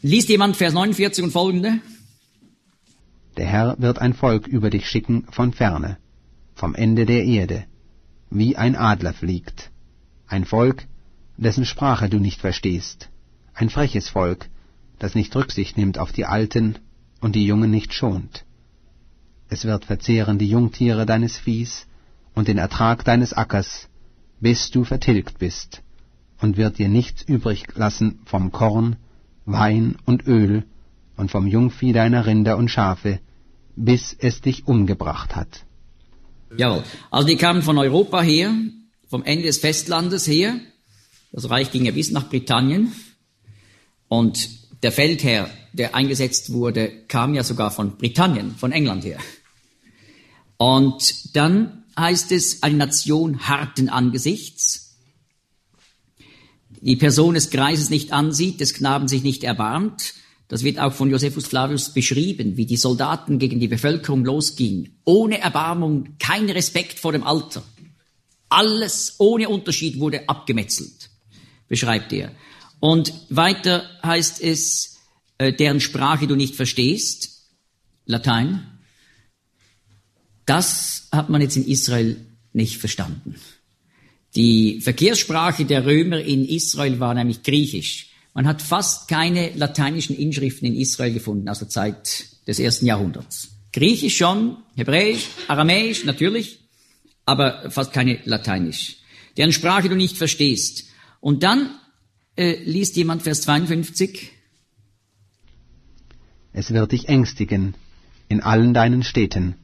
Liest 0.00 0.30
jemand 0.30 0.56
Vers 0.56 0.72
49 0.72 1.24
und 1.24 1.32
folgende? 1.32 1.80
Der 3.40 3.48
Herr 3.48 3.76
wird 3.78 3.98
ein 4.00 4.12
Volk 4.12 4.46
über 4.46 4.68
dich 4.68 4.86
schicken 4.86 5.26
von 5.30 5.54
ferne, 5.54 5.96
vom 6.54 6.74
Ende 6.74 7.06
der 7.06 7.24
Erde, 7.24 7.64
wie 8.28 8.54
ein 8.54 8.76
Adler 8.76 9.14
fliegt. 9.14 9.70
Ein 10.26 10.44
Volk, 10.44 10.86
dessen 11.38 11.64
Sprache 11.64 12.10
du 12.10 12.18
nicht 12.18 12.38
verstehst. 12.38 13.08
Ein 13.54 13.70
freches 13.70 14.10
Volk, 14.10 14.50
das 14.98 15.14
nicht 15.14 15.34
Rücksicht 15.34 15.78
nimmt 15.78 15.96
auf 15.96 16.12
die 16.12 16.26
Alten 16.26 16.80
und 17.22 17.34
die 17.34 17.46
Jungen 17.46 17.70
nicht 17.70 17.94
schont. 17.94 18.44
Es 19.48 19.64
wird 19.64 19.86
verzehren 19.86 20.38
die 20.38 20.50
Jungtiere 20.50 21.06
deines 21.06 21.38
Viehs 21.38 21.86
und 22.34 22.46
den 22.46 22.58
Ertrag 22.58 23.06
deines 23.06 23.32
Ackers, 23.32 23.88
bis 24.38 24.70
du 24.70 24.84
vertilgt 24.84 25.38
bist, 25.38 25.82
und 26.42 26.58
wird 26.58 26.76
dir 26.76 26.90
nichts 26.90 27.22
übrig 27.22 27.74
lassen 27.74 28.18
vom 28.26 28.52
Korn, 28.52 28.96
Wein 29.46 29.96
und 30.04 30.26
Öl 30.26 30.64
und 31.16 31.30
vom 31.30 31.46
Jungvieh 31.46 31.94
deiner 31.94 32.26
Rinder 32.26 32.58
und 32.58 32.68
Schafe, 32.68 33.18
bis 33.84 34.14
es 34.18 34.40
dich 34.40 34.66
umgebracht 34.66 35.34
hat. 35.34 35.64
Jawohl. 36.56 36.84
Also 37.10 37.28
die 37.28 37.36
kamen 37.36 37.62
von 37.62 37.78
Europa 37.78 38.20
her, 38.20 38.54
vom 39.08 39.24
Ende 39.24 39.44
des 39.44 39.58
Festlandes 39.58 40.26
her. 40.26 40.58
Das 41.32 41.48
Reich 41.48 41.70
ging 41.70 41.84
ja 41.84 41.92
bis 41.92 42.10
nach 42.10 42.28
Britannien. 42.28 42.92
Und 44.08 44.48
der 44.82 44.92
Feldherr, 44.92 45.48
der 45.72 45.94
eingesetzt 45.94 46.52
wurde, 46.52 46.90
kam 47.06 47.34
ja 47.34 47.42
sogar 47.42 47.70
von 47.70 47.96
Britannien, 47.96 48.54
von 48.56 48.72
England 48.72 49.04
her. 49.04 49.18
Und 50.56 51.36
dann 51.36 51.84
heißt 51.98 52.32
es, 52.32 52.62
eine 52.62 52.76
Nation 52.76 53.48
harten 53.48 53.88
Angesichts, 53.88 54.96
die 56.82 56.96
Person 56.96 57.34
des 57.34 57.50
Greises 57.50 57.90
nicht 57.90 58.12
ansieht, 58.12 58.60
des 58.60 58.74
Knaben 58.74 59.06
sich 59.08 59.22
nicht 59.22 59.44
erbarmt. 59.44 60.14
Das 60.50 60.64
wird 60.64 60.80
auch 60.80 60.92
von 60.92 61.08
Josephus 61.08 61.46
Flavius 61.46 61.94
beschrieben, 61.94 62.56
wie 62.56 62.66
die 62.66 62.76
Soldaten 62.76 63.38
gegen 63.38 63.60
die 63.60 63.68
Bevölkerung 63.68 64.24
losgingen. 64.24 64.96
Ohne 65.04 65.38
Erbarmung, 65.38 66.16
kein 66.18 66.50
Respekt 66.50 66.98
vor 66.98 67.12
dem 67.12 67.22
Alter. 67.22 67.62
Alles 68.48 69.14
ohne 69.18 69.48
Unterschied 69.48 70.00
wurde 70.00 70.28
abgemetzelt, 70.28 71.08
beschreibt 71.68 72.12
er. 72.12 72.32
Und 72.80 73.12
weiter 73.28 73.88
heißt 74.02 74.42
es, 74.42 74.98
äh, 75.38 75.52
deren 75.52 75.78
Sprache 75.78 76.26
du 76.26 76.34
nicht 76.34 76.56
verstehst, 76.56 77.46
Latein. 78.06 78.66
Das 80.46 81.06
hat 81.12 81.30
man 81.30 81.42
jetzt 81.42 81.58
in 81.58 81.68
Israel 81.68 82.16
nicht 82.52 82.78
verstanden. 82.78 83.36
Die 84.34 84.80
Verkehrssprache 84.80 85.64
der 85.64 85.86
Römer 85.86 86.18
in 86.18 86.44
Israel 86.44 86.98
war 86.98 87.14
nämlich 87.14 87.44
Griechisch. 87.44 88.09
Man 88.34 88.46
hat 88.46 88.62
fast 88.62 89.08
keine 89.08 89.50
lateinischen 89.54 90.16
Inschriften 90.16 90.66
in 90.66 90.74
Israel 90.74 91.12
gefunden 91.12 91.48
aus 91.48 91.58
der 91.58 91.68
Zeit 91.68 92.26
des 92.46 92.58
ersten 92.58 92.86
Jahrhunderts. 92.86 93.50
Griechisch 93.72 94.16
schon, 94.16 94.58
Hebräisch, 94.76 95.28
Aramäisch 95.48 96.04
natürlich, 96.04 96.60
aber 97.24 97.70
fast 97.70 97.92
keine 97.92 98.18
Lateinisch. 98.24 98.96
Deren 99.36 99.52
Sprache 99.52 99.88
du 99.88 99.96
nicht 99.96 100.16
verstehst. 100.16 100.86
Und 101.20 101.42
dann 101.42 101.70
äh, 102.36 102.56
liest 102.64 102.96
jemand 102.96 103.22
Vers 103.22 103.42
52. 103.42 104.32
Es 106.52 106.72
wird 106.72 106.92
dich 106.92 107.08
ängstigen 107.08 107.74
in 108.28 108.40
allen 108.40 108.74
deinen 108.74 109.02
Städten, 109.02 109.56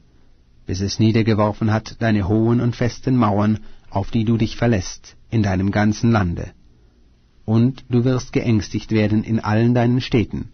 bis 0.65 0.81
es 0.81 0.99
niedergeworfen 0.99 1.71
hat 1.71 1.95
deine 1.99 2.27
hohen 2.27 2.61
und 2.61 2.75
festen 2.75 3.15
Mauern, 3.15 3.59
auf 3.89 4.11
die 4.11 4.25
du 4.25 4.37
dich 4.37 4.57
verlässt, 4.57 5.15
in 5.29 5.43
deinem 5.43 5.71
ganzen 5.71 6.11
Lande. 6.11 6.53
Und 7.47 7.85
du 7.89 8.03
wirst 8.03 8.33
geängstigt 8.33 8.91
werden 8.91 9.23
in 9.23 9.39
allen 9.39 9.73
deinen 9.73 10.01
Städten, 10.01 10.49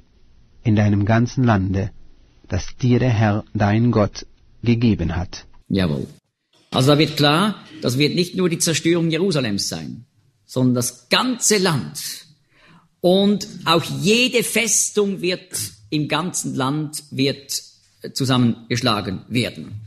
in 0.63 0.75
deinem 0.75 1.05
ganzen 1.05 1.43
Lande, 1.43 1.89
das 2.47 2.77
dir 2.77 2.99
der 2.99 3.09
Herr, 3.09 3.43
dein 3.55 3.89
Gott, 3.89 4.27
gegeben 4.61 5.15
hat. 5.15 5.47
Jawohl. 5.69 6.05
Also 6.69 6.91
da 6.91 6.99
wird 6.99 7.17
klar, 7.17 7.55
das 7.81 7.97
wird 7.97 8.13
nicht 8.13 8.35
nur 8.35 8.47
die 8.47 8.59
Zerstörung 8.59 9.09
Jerusalems 9.09 9.69
sein, 9.69 10.05
sondern 10.45 10.75
das 10.75 11.09
ganze 11.09 11.57
Land. 11.57 12.27
Und 13.01 13.47
auch 13.65 13.83
jede 13.83 14.43
Festung 14.43 15.19
wird 15.19 15.49
im 15.89 16.07
ganzen 16.07 16.53
Land 16.53 17.05
wird 17.09 17.59
zusammengeschlagen 18.13 19.21
werden. 19.29 19.81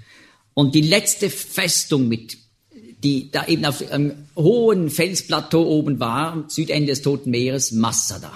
Und 0.55 0.75
die 0.75 0.81
letzte 0.81 1.31
Festung 1.31 2.09
mit 2.09 2.37
die 3.03 3.31
da 3.31 3.47
eben 3.47 3.65
auf 3.65 3.89
einem 3.91 4.15
hohen 4.37 4.91
Felsplateau 4.91 5.65
oben 5.65 6.01
war, 6.01 6.33
am 6.33 6.49
Südende 6.49 6.87
des 6.87 7.03
Toten 7.03 7.31
Meeres, 7.31 7.73
Massada. 7.73 8.33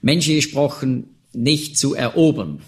Menschen 0.00 0.34
gesprochen, 0.34 1.16
nicht 1.32 1.78
zu 1.78 1.94
erobern. 1.94 2.60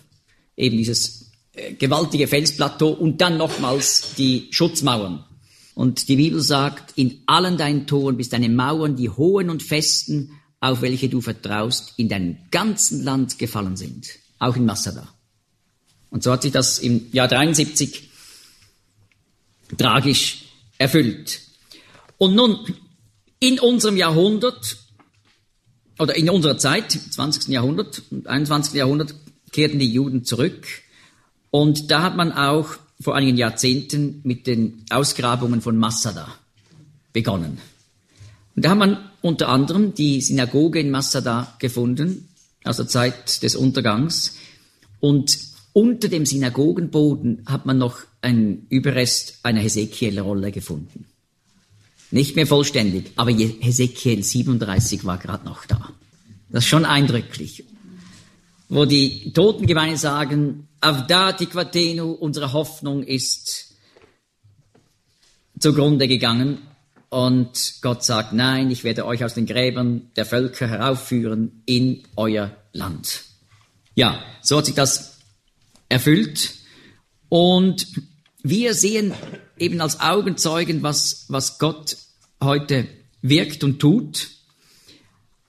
Eben 0.57 0.77
dieses 0.77 1.33
äh, 1.53 1.75
gewaltige 1.75 2.29
Felsplateau 2.29 2.91
und 2.91 3.21
dann 3.21 3.37
nochmals 3.37 4.15
die 4.17 4.49
Schutzmauern. 4.51 5.25
Und 5.75 6.09
die 6.09 6.17
Bibel 6.17 6.41
sagt, 6.41 6.97
in 6.97 7.23
allen 7.27 7.57
deinen 7.57 7.87
Toren 7.87 8.17
bist 8.17 8.33
deine 8.33 8.49
Mauern, 8.49 8.95
die 8.97 9.11
hohen 9.11 9.51
und 9.51 9.63
festen, 9.63 10.31
auf 10.61 10.83
welche 10.83 11.09
du 11.09 11.21
vertraust, 11.21 11.95
in 11.97 12.09
deinem 12.09 12.39
ganzen 12.51 13.03
Land 13.03 13.39
gefallen 13.39 13.77
sind. 13.77 14.09
Auch 14.39 14.57
in 14.57 14.65
Massada. 14.65 15.09
Und 16.11 16.23
so 16.23 16.31
hat 16.31 16.43
sich 16.43 16.53
das 16.53 16.79
im 16.79 17.07
Jahr 17.13 17.27
73 17.27 18.09
tragisch 19.77 20.45
erfüllt. 20.79 21.41
Und 22.19 22.35
nun, 22.35 22.59
in 23.41 23.59
unserem 23.61 23.97
Jahrhundert, 23.97 24.79
oder 25.99 26.17
in 26.17 26.31
unserer 26.31 26.59
Zeit, 26.59 26.95
im 26.95 27.11
20. 27.11 27.49
Jahrhundert 27.49 28.03
und 28.11 28.27
21. 28.27 28.75
Jahrhundert, 28.75 29.15
kehrten 29.53 29.79
die 29.79 29.91
Juden 29.91 30.25
zurück. 30.25 30.67
Und 31.51 31.91
da 31.91 32.03
hat 32.03 32.17
man 32.17 32.33
auch 32.33 32.77
vor 33.01 33.15
einigen 33.15 33.37
Jahrzehnten 33.37 34.21
mit 34.25 34.47
den 34.47 34.85
Ausgrabungen 34.91 35.61
von 35.61 35.77
Massada 35.77 36.35
begonnen. 37.13 37.59
Und 38.57 38.65
da 38.65 38.71
hat 38.71 38.79
man 38.79 39.11
unter 39.21 39.49
anderem 39.49 39.95
die 39.95 40.21
Synagoge 40.21 40.81
in 40.81 40.91
Massada 40.91 41.55
gefunden, 41.59 42.29
aus 42.65 42.77
der 42.79 42.89
Zeit 42.89 43.43
des 43.43 43.57
Untergangs. 43.57 44.37
Und 45.01 45.39
unter 45.75 46.09
dem 46.09 46.25
Synagogenboden 46.25 47.43
hat 47.47 47.67
man 47.67 47.79
noch 47.79 47.99
einen 48.23 48.67
Überrest 48.71 49.41
einer 49.43 49.61
Hesekiel-Rolle 49.61 50.53
gefunden. 50.53 51.07
Nicht 52.13 52.37
mehr 52.37 52.47
vollständig, 52.47 53.11
aber 53.17 53.33
Hesekiel 53.33 54.23
37 54.23 55.05
war 55.05 55.19
gerade 55.19 55.45
noch 55.45 55.67
da. 55.67 55.91
Das 56.49 56.63
ist 56.63 56.71
schon 56.71 56.85
eindrücklich. 56.85 57.65
Wo 58.69 58.85
die 58.85 59.33
Totengemeinde 59.33 59.99
sagen, 59.99 60.69
Avdati 60.81 61.47
Quatenu, 61.47 62.13
unsere 62.13 62.53
Hoffnung 62.53 63.03
ist 63.03 63.75
zugrunde 65.59 66.07
gegangen. 66.07 66.59
Und 67.09 67.79
Gott 67.83 68.05
sagt, 68.05 68.33
nein, 68.33 68.71
ich 68.71 68.85
werde 68.85 69.07
euch 69.07 69.25
aus 69.25 69.35
den 69.35 69.47
Gräbern 69.47 70.11
der 70.15 70.25
Völker 70.25 70.69
heraufführen 70.69 71.63
in 71.67 72.05
euer 72.15 72.57
Land. 72.73 73.25
Ja, 73.97 74.23
so 74.41 74.59
hat 74.59 74.67
sich 74.67 74.75
das 74.77 75.14
erfüllt. 75.89 76.55
Und 77.29 77.87
wir 78.43 78.75
sehen 78.75 79.15
eben 79.59 79.81
als 79.81 80.01
Augenzeugen, 80.01 80.83
was, 80.83 81.27
was 81.29 81.59
Gott 81.59 81.97
heute 82.43 82.87
wirkt 83.23 83.65
und 83.65 83.79
tut. 83.79 84.29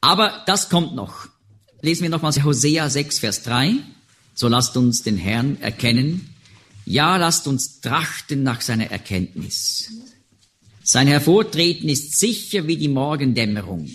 Aber 0.02 0.44
das 0.46 0.70
kommt 0.70 0.96
noch. 0.96 1.28
Lesen 1.82 2.04
wir 2.04 2.10
nochmals 2.10 2.44
Hosea 2.44 2.90
6, 2.90 3.20
Vers 3.20 3.44
3. 3.44 3.76
So 4.34 4.48
lasst 4.48 4.78
uns 4.78 5.04
den 5.04 5.18
Herrn 5.18 5.62
erkennen. 5.62 6.30
Ja, 6.86 7.18
lasst 7.18 7.48
uns 7.48 7.82
trachten 7.82 8.44
nach 8.44 8.62
seiner 8.62 8.92
Erkenntnis. 8.92 9.92
Sein 10.84 11.08
Hervortreten 11.08 11.90
ist 11.90 12.20
sicher 12.20 12.68
wie 12.68 12.78
die 12.78 12.88
Morgendämmerung. 12.88 13.90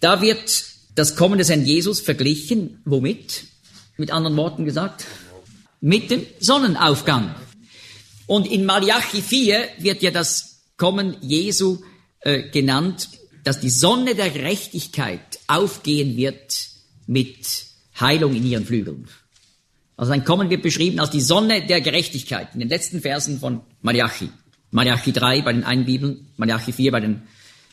Da 0.00 0.22
wird 0.22 0.64
das 0.94 1.16
Kommen 1.16 1.38
des 1.38 1.48
Herrn 1.48 1.64
Jesus 1.64 2.00
verglichen. 2.00 2.80
Womit? 2.84 3.44
Mit 3.96 4.10
anderen 4.10 4.36
Worten 4.36 4.64
gesagt, 4.64 5.04
mit 5.82 6.10
dem 6.10 6.24
Sonnenaufgang. 6.40 7.34
Und 8.26 8.50
in 8.50 8.64
Malachi 8.64 9.20
4 9.20 9.68
wird 9.80 10.00
ja 10.00 10.10
das 10.10 10.62
Kommen 10.78 11.16
Jesu 11.20 11.80
äh, 12.20 12.48
genannt, 12.50 13.10
dass 13.44 13.60
die 13.60 13.68
Sonne 13.68 14.14
der 14.14 14.30
Gerechtigkeit 14.30 15.20
aufgehen 15.48 16.16
wird 16.16 16.68
mit 17.06 17.66
Heilung 18.00 18.34
in 18.34 18.46
ihren 18.46 18.64
Flügeln. 18.64 19.08
Also 19.96 20.10
sein 20.10 20.24
Kommen 20.24 20.48
wird 20.48 20.62
beschrieben 20.62 21.00
als 21.00 21.10
die 21.10 21.20
Sonne 21.20 21.66
der 21.66 21.80
Gerechtigkeit 21.80 22.54
in 22.54 22.60
den 22.60 22.68
letzten 22.68 23.02
Versen 23.02 23.40
von 23.40 23.60
Malachi. 23.82 24.30
Malachi 24.70 25.12
3 25.12 25.42
bei 25.42 25.52
den 25.52 25.64
einen 25.64 25.84
Bibeln, 25.84 26.28
Malachi 26.36 26.72
4 26.72 26.92
bei 26.92 27.00
den 27.00 27.22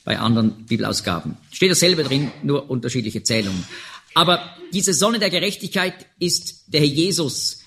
bei 0.03 0.17
anderen 0.17 0.65
Bibelausgaben. 0.65 1.37
Steht 1.51 1.69
dasselbe 1.69 2.03
drin, 2.03 2.31
nur 2.41 2.69
unterschiedliche 2.69 3.21
Zählungen. 3.21 3.63
Aber 4.15 4.55
diese 4.73 4.93
Sonne 4.93 5.19
der 5.19 5.29
Gerechtigkeit 5.29 6.07
ist 6.17 6.63
der 6.67 6.81
Herr 6.81 6.87
Jesus, 6.87 7.58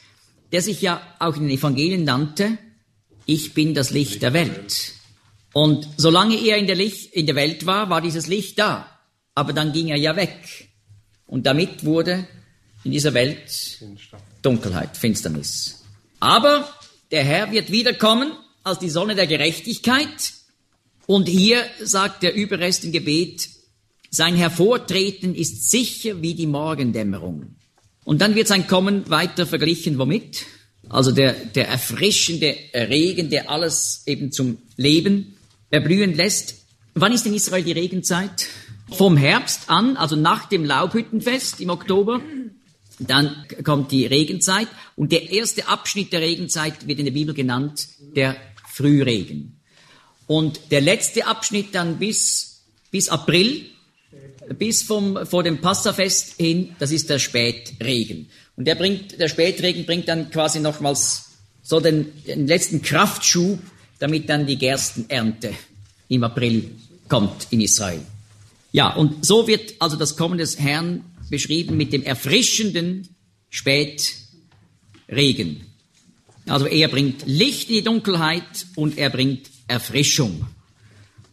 der 0.52 0.62
sich 0.62 0.82
ja 0.82 1.02
auch 1.18 1.36
in 1.36 1.48
den 1.48 1.58
Evangelien 1.58 2.04
nannte, 2.04 2.58
ich 3.26 3.54
bin 3.54 3.74
das 3.74 3.90
Licht 3.90 4.22
der 4.22 4.32
Welt. 4.32 4.92
Und 5.52 5.88
solange 5.96 6.36
er 6.36 6.56
in 6.56 6.66
der, 6.66 6.76
Licht, 6.76 7.12
in 7.12 7.26
der 7.26 7.34
Welt 7.34 7.66
war, 7.66 7.90
war 7.90 8.00
dieses 8.00 8.26
Licht 8.26 8.58
da. 8.58 8.88
Aber 9.34 9.52
dann 9.52 9.72
ging 9.72 9.88
er 9.88 9.98
ja 9.98 10.16
weg. 10.16 10.68
Und 11.26 11.46
damit 11.46 11.84
wurde 11.84 12.26
in 12.84 12.90
dieser 12.90 13.14
Welt 13.14 13.80
Dunkelheit, 14.42 14.96
Finsternis. 14.96 15.84
Aber 16.20 16.68
der 17.10 17.24
Herr 17.24 17.50
wird 17.50 17.70
wiederkommen 17.70 18.32
als 18.62 18.78
die 18.78 18.90
Sonne 18.90 19.14
der 19.14 19.26
Gerechtigkeit. 19.26 20.34
Und 21.06 21.28
hier 21.28 21.64
sagt 21.82 22.22
der 22.22 22.34
Überrest 22.34 22.84
im 22.84 22.92
Gebet, 22.92 23.48
sein 24.10 24.36
Hervortreten 24.36 25.34
ist 25.34 25.70
sicher 25.70 26.20
wie 26.20 26.34
die 26.34 26.46
Morgendämmerung. 26.46 27.56
Und 28.04 28.20
dann 28.20 28.34
wird 28.34 28.48
sein 28.48 28.66
Kommen 28.66 29.08
weiter 29.10 29.46
verglichen, 29.46 29.98
womit? 29.98 30.46
Also 30.88 31.12
der, 31.12 31.32
der 31.32 31.68
erfrischende 31.68 32.56
Regen, 32.74 33.30
der 33.30 33.50
alles 33.50 34.02
eben 34.06 34.32
zum 34.32 34.58
Leben 34.76 35.36
erblühen 35.70 36.14
lässt. 36.14 36.56
Wann 36.94 37.12
ist 37.12 37.26
in 37.26 37.34
Israel 37.34 37.64
die 37.64 37.72
Regenzeit? 37.72 38.48
Vom 38.90 39.16
Herbst 39.16 39.70
an, 39.70 39.96
also 39.96 40.16
nach 40.16 40.46
dem 40.48 40.64
Laubhüttenfest 40.64 41.60
im 41.60 41.70
Oktober, 41.70 42.20
dann 42.98 43.46
kommt 43.64 43.90
die 43.90 44.06
Regenzeit 44.06 44.68
und 44.96 45.12
der 45.12 45.30
erste 45.30 45.66
Abschnitt 45.68 46.12
der 46.12 46.20
Regenzeit 46.20 46.86
wird 46.86 46.98
in 46.98 47.06
der 47.06 47.12
Bibel 47.12 47.34
genannt 47.34 47.88
der 48.14 48.36
Frühregen. 48.68 49.60
Und 50.26 50.60
der 50.70 50.80
letzte 50.80 51.26
Abschnitt 51.26 51.74
dann 51.74 51.98
bis, 51.98 52.62
bis 52.90 53.08
April 53.08 53.66
bis 54.54 54.82
vom, 54.82 55.26
vor 55.26 55.42
dem 55.42 55.60
Passafest 55.60 56.34
hin, 56.38 56.74
das 56.78 56.90
ist 56.92 57.10
der 57.10 57.18
Spätregen. 57.18 58.28
Und 58.56 58.66
der 58.66 58.74
bringt, 58.74 59.20
der 59.20 59.28
Spätregen 59.28 59.86
bringt 59.86 60.08
dann 60.08 60.30
quasi 60.30 60.60
nochmals 60.60 61.30
so 61.62 61.80
den, 61.80 62.12
den 62.26 62.46
letzten 62.46 62.82
Kraftschub, 62.82 63.58
damit 63.98 64.28
dann 64.28 64.46
die 64.46 64.56
Gerstenernte 64.56 65.54
im 66.08 66.24
April 66.24 66.70
kommt 67.08 67.46
in 67.50 67.60
Israel. 67.60 68.00
Ja, 68.72 68.94
und 68.94 69.24
so 69.24 69.46
wird 69.46 69.74
also 69.78 69.96
das 69.96 70.16
Kommen 70.16 70.38
des 70.38 70.58
Herrn 70.58 71.04
beschrieben 71.30 71.76
mit 71.76 71.92
dem 71.92 72.02
erfrischenden 72.02 73.08
Spätregen. 73.50 74.12
Also 76.46 76.66
er 76.66 76.88
bringt 76.88 77.24
Licht 77.26 77.68
in 77.68 77.76
die 77.76 77.84
Dunkelheit 77.84 78.66
und 78.74 78.98
er 78.98 79.10
bringt 79.10 79.50
Erfrischung. 79.68 80.46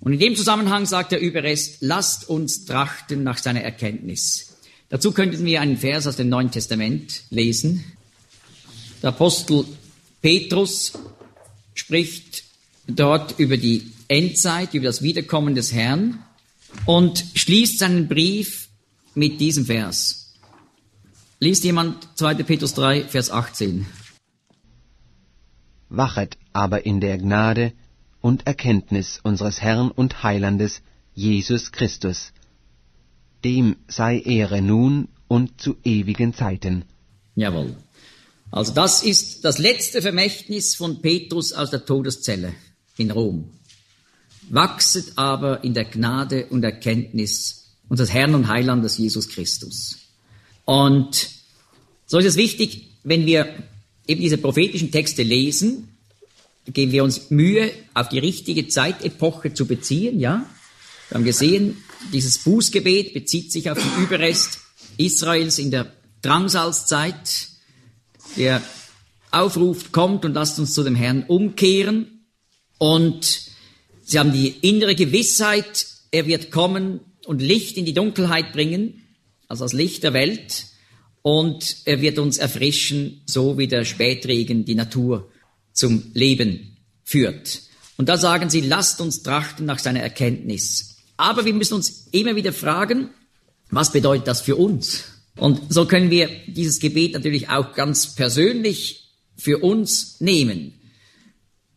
Und 0.01 0.13
in 0.13 0.19
dem 0.19 0.35
Zusammenhang 0.35 0.85
sagt 0.85 1.11
der 1.11 1.19
Überrest, 1.19 1.77
lasst 1.81 2.29
uns 2.29 2.65
trachten 2.65 3.23
nach 3.23 3.37
seiner 3.37 3.61
Erkenntnis. 3.61 4.57
Dazu 4.89 5.11
könnten 5.11 5.45
wir 5.45 5.61
einen 5.61 5.77
Vers 5.77 6.07
aus 6.07 6.15
dem 6.15 6.29
Neuen 6.29 6.51
Testament 6.51 7.23
lesen. 7.29 7.83
Der 9.01 9.09
Apostel 9.09 9.65
Petrus 10.21 10.93
spricht 11.73 12.43
dort 12.87 13.39
über 13.39 13.57
die 13.57 13.91
Endzeit, 14.07 14.73
über 14.73 14.85
das 14.85 15.01
Wiederkommen 15.01 15.53
des 15.53 15.73
Herrn 15.73 16.23
und 16.85 17.23
schließt 17.35 17.79
seinen 17.79 18.07
Brief 18.07 18.69
mit 19.15 19.39
diesem 19.39 19.65
Vers. 19.65 20.33
Liest 21.39 21.63
jemand 21.63 22.07
2. 22.15 22.35
Petrus 22.35 22.73
3, 22.73 23.03
Vers 23.03 23.31
18. 23.31 23.85
Wachet 25.89 26.37
aber 26.51 26.85
in 26.85 26.99
der 26.99 27.17
Gnade 27.17 27.73
und 28.21 28.47
Erkenntnis 28.47 29.19
unseres 29.23 29.61
Herrn 29.61 29.91
und 29.91 30.23
Heilandes 30.23 30.81
Jesus 31.15 31.71
Christus. 31.71 32.31
Dem 33.43 33.77
sei 33.87 34.19
Ehre 34.19 34.61
nun 34.61 35.07
und 35.27 35.61
zu 35.61 35.77
ewigen 35.83 36.33
Zeiten. 36.33 36.85
Jawohl. 37.35 37.75
Also 38.51 38.73
das 38.73 39.03
ist 39.03 39.45
das 39.45 39.59
letzte 39.59 40.01
Vermächtnis 40.01 40.75
von 40.75 41.01
Petrus 41.01 41.53
aus 41.53 41.69
der 41.69 41.85
Todeszelle 41.85 42.53
in 42.97 43.11
Rom. 43.11 43.49
Wachset 44.49 45.13
aber 45.15 45.63
in 45.63 45.73
der 45.73 45.85
Gnade 45.85 46.47
und 46.47 46.63
Erkenntnis 46.63 47.75
unseres 47.87 48.11
Herrn 48.11 48.35
und 48.35 48.47
Heilandes 48.47 48.97
Jesus 48.97 49.29
Christus. 49.29 49.97
Und 50.65 51.29
so 52.05 52.17
ist 52.17 52.25
es 52.25 52.35
wichtig, 52.35 52.89
wenn 53.03 53.25
wir 53.25 53.63
eben 54.07 54.21
diese 54.21 54.39
prophetischen 54.39 54.91
Texte 54.91 55.23
lesen, 55.23 55.88
geben 56.73 56.91
wir 56.91 57.03
uns 57.03 57.29
Mühe, 57.29 57.71
auf 57.93 58.09
die 58.09 58.19
richtige 58.19 58.67
Zeitepoche 58.67 59.53
zu 59.53 59.65
beziehen, 59.65 60.19
ja. 60.19 60.45
Wir 61.09 61.15
haben 61.15 61.25
gesehen, 61.25 61.77
dieses 62.13 62.37
Bußgebet 62.39 63.13
bezieht 63.13 63.51
sich 63.51 63.71
auf 63.71 63.79
den 63.79 64.03
Überrest 64.03 64.59
Israels 64.97 65.57
in 65.57 65.71
der 65.71 65.91
Drangsalzzeit. 66.21 67.47
Der 68.37 68.61
Aufruf 69.31 69.91
kommt 69.91 70.25
und 70.25 70.33
lasst 70.33 70.59
uns 70.59 70.73
zu 70.73 70.83
dem 70.83 70.95
Herrn 70.95 71.23
umkehren. 71.23 72.25
Und 72.77 73.41
sie 74.03 74.19
haben 74.19 74.31
die 74.31 74.49
innere 74.61 74.95
Gewissheit, 74.95 75.87
er 76.11 76.27
wird 76.27 76.51
kommen 76.51 76.99
und 77.25 77.41
Licht 77.41 77.77
in 77.77 77.85
die 77.85 77.93
Dunkelheit 77.93 78.53
bringen, 78.53 79.03
also 79.47 79.65
das 79.65 79.73
Licht 79.73 80.03
der 80.03 80.13
Welt. 80.13 80.65
Und 81.21 81.77
er 81.85 82.01
wird 82.01 82.19
uns 82.19 82.37
erfrischen, 82.37 83.21
so 83.25 83.57
wie 83.57 83.67
der 83.67 83.83
Spätregen 83.83 84.63
die 84.63 84.75
Natur 84.75 85.28
zum 85.79 86.11
Leben 86.13 86.77
führt. 87.03 87.61
Und 87.97 88.09
da 88.09 88.17
sagen 88.17 88.49
sie, 88.49 88.61
lasst 88.61 89.01
uns 89.01 89.23
trachten 89.23 89.65
nach 89.65 89.79
seiner 89.79 90.01
Erkenntnis. 90.01 90.97
Aber 91.17 91.45
wir 91.45 91.53
müssen 91.53 91.73
uns 91.73 92.07
immer 92.11 92.35
wieder 92.35 92.53
fragen, 92.53 93.09
was 93.71 93.91
bedeutet 93.91 94.27
das 94.27 94.41
für 94.41 94.55
uns? 94.55 95.05
Und 95.37 95.61
so 95.73 95.85
können 95.85 96.09
wir 96.09 96.29
dieses 96.47 96.79
Gebet 96.79 97.13
natürlich 97.13 97.49
auch 97.49 97.73
ganz 97.73 98.15
persönlich 98.15 99.09
für 99.37 99.59
uns 99.59 100.19
nehmen. 100.19 100.73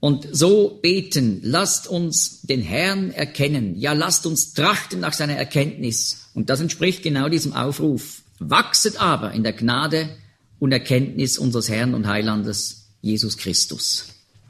Und 0.00 0.26
so 0.32 0.80
beten, 0.82 1.40
lasst 1.44 1.86
uns 1.86 2.42
den 2.42 2.60
Herrn 2.60 3.12
erkennen. 3.12 3.78
Ja, 3.78 3.92
lasst 3.92 4.26
uns 4.26 4.52
trachten 4.52 4.98
nach 4.98 5.12
seiner 5.12 5.36
Erkenntnis. 5.36 6.28
Und 6.34 6.50
das 6.50 6.60
entspricht 6.60 7.04
genau 7.04 7.28
diesem 7.28 7.52
Aufruf. 7.52 8.22
Wachset 8.40 9.00
aber 9.00 9.32
in 9.32 9.44
der 9.44 9.52
Gnade 9.52 10.16
und 10.58 10.72
Erkenntnis 10.72 11.38
unseres 11.38 11.68
Herrn 11.68 11.94
und 11.94 12.08
Heilandes 12.08 12.81
Jesus 13.02 13.36
Christus. 13.36 14.06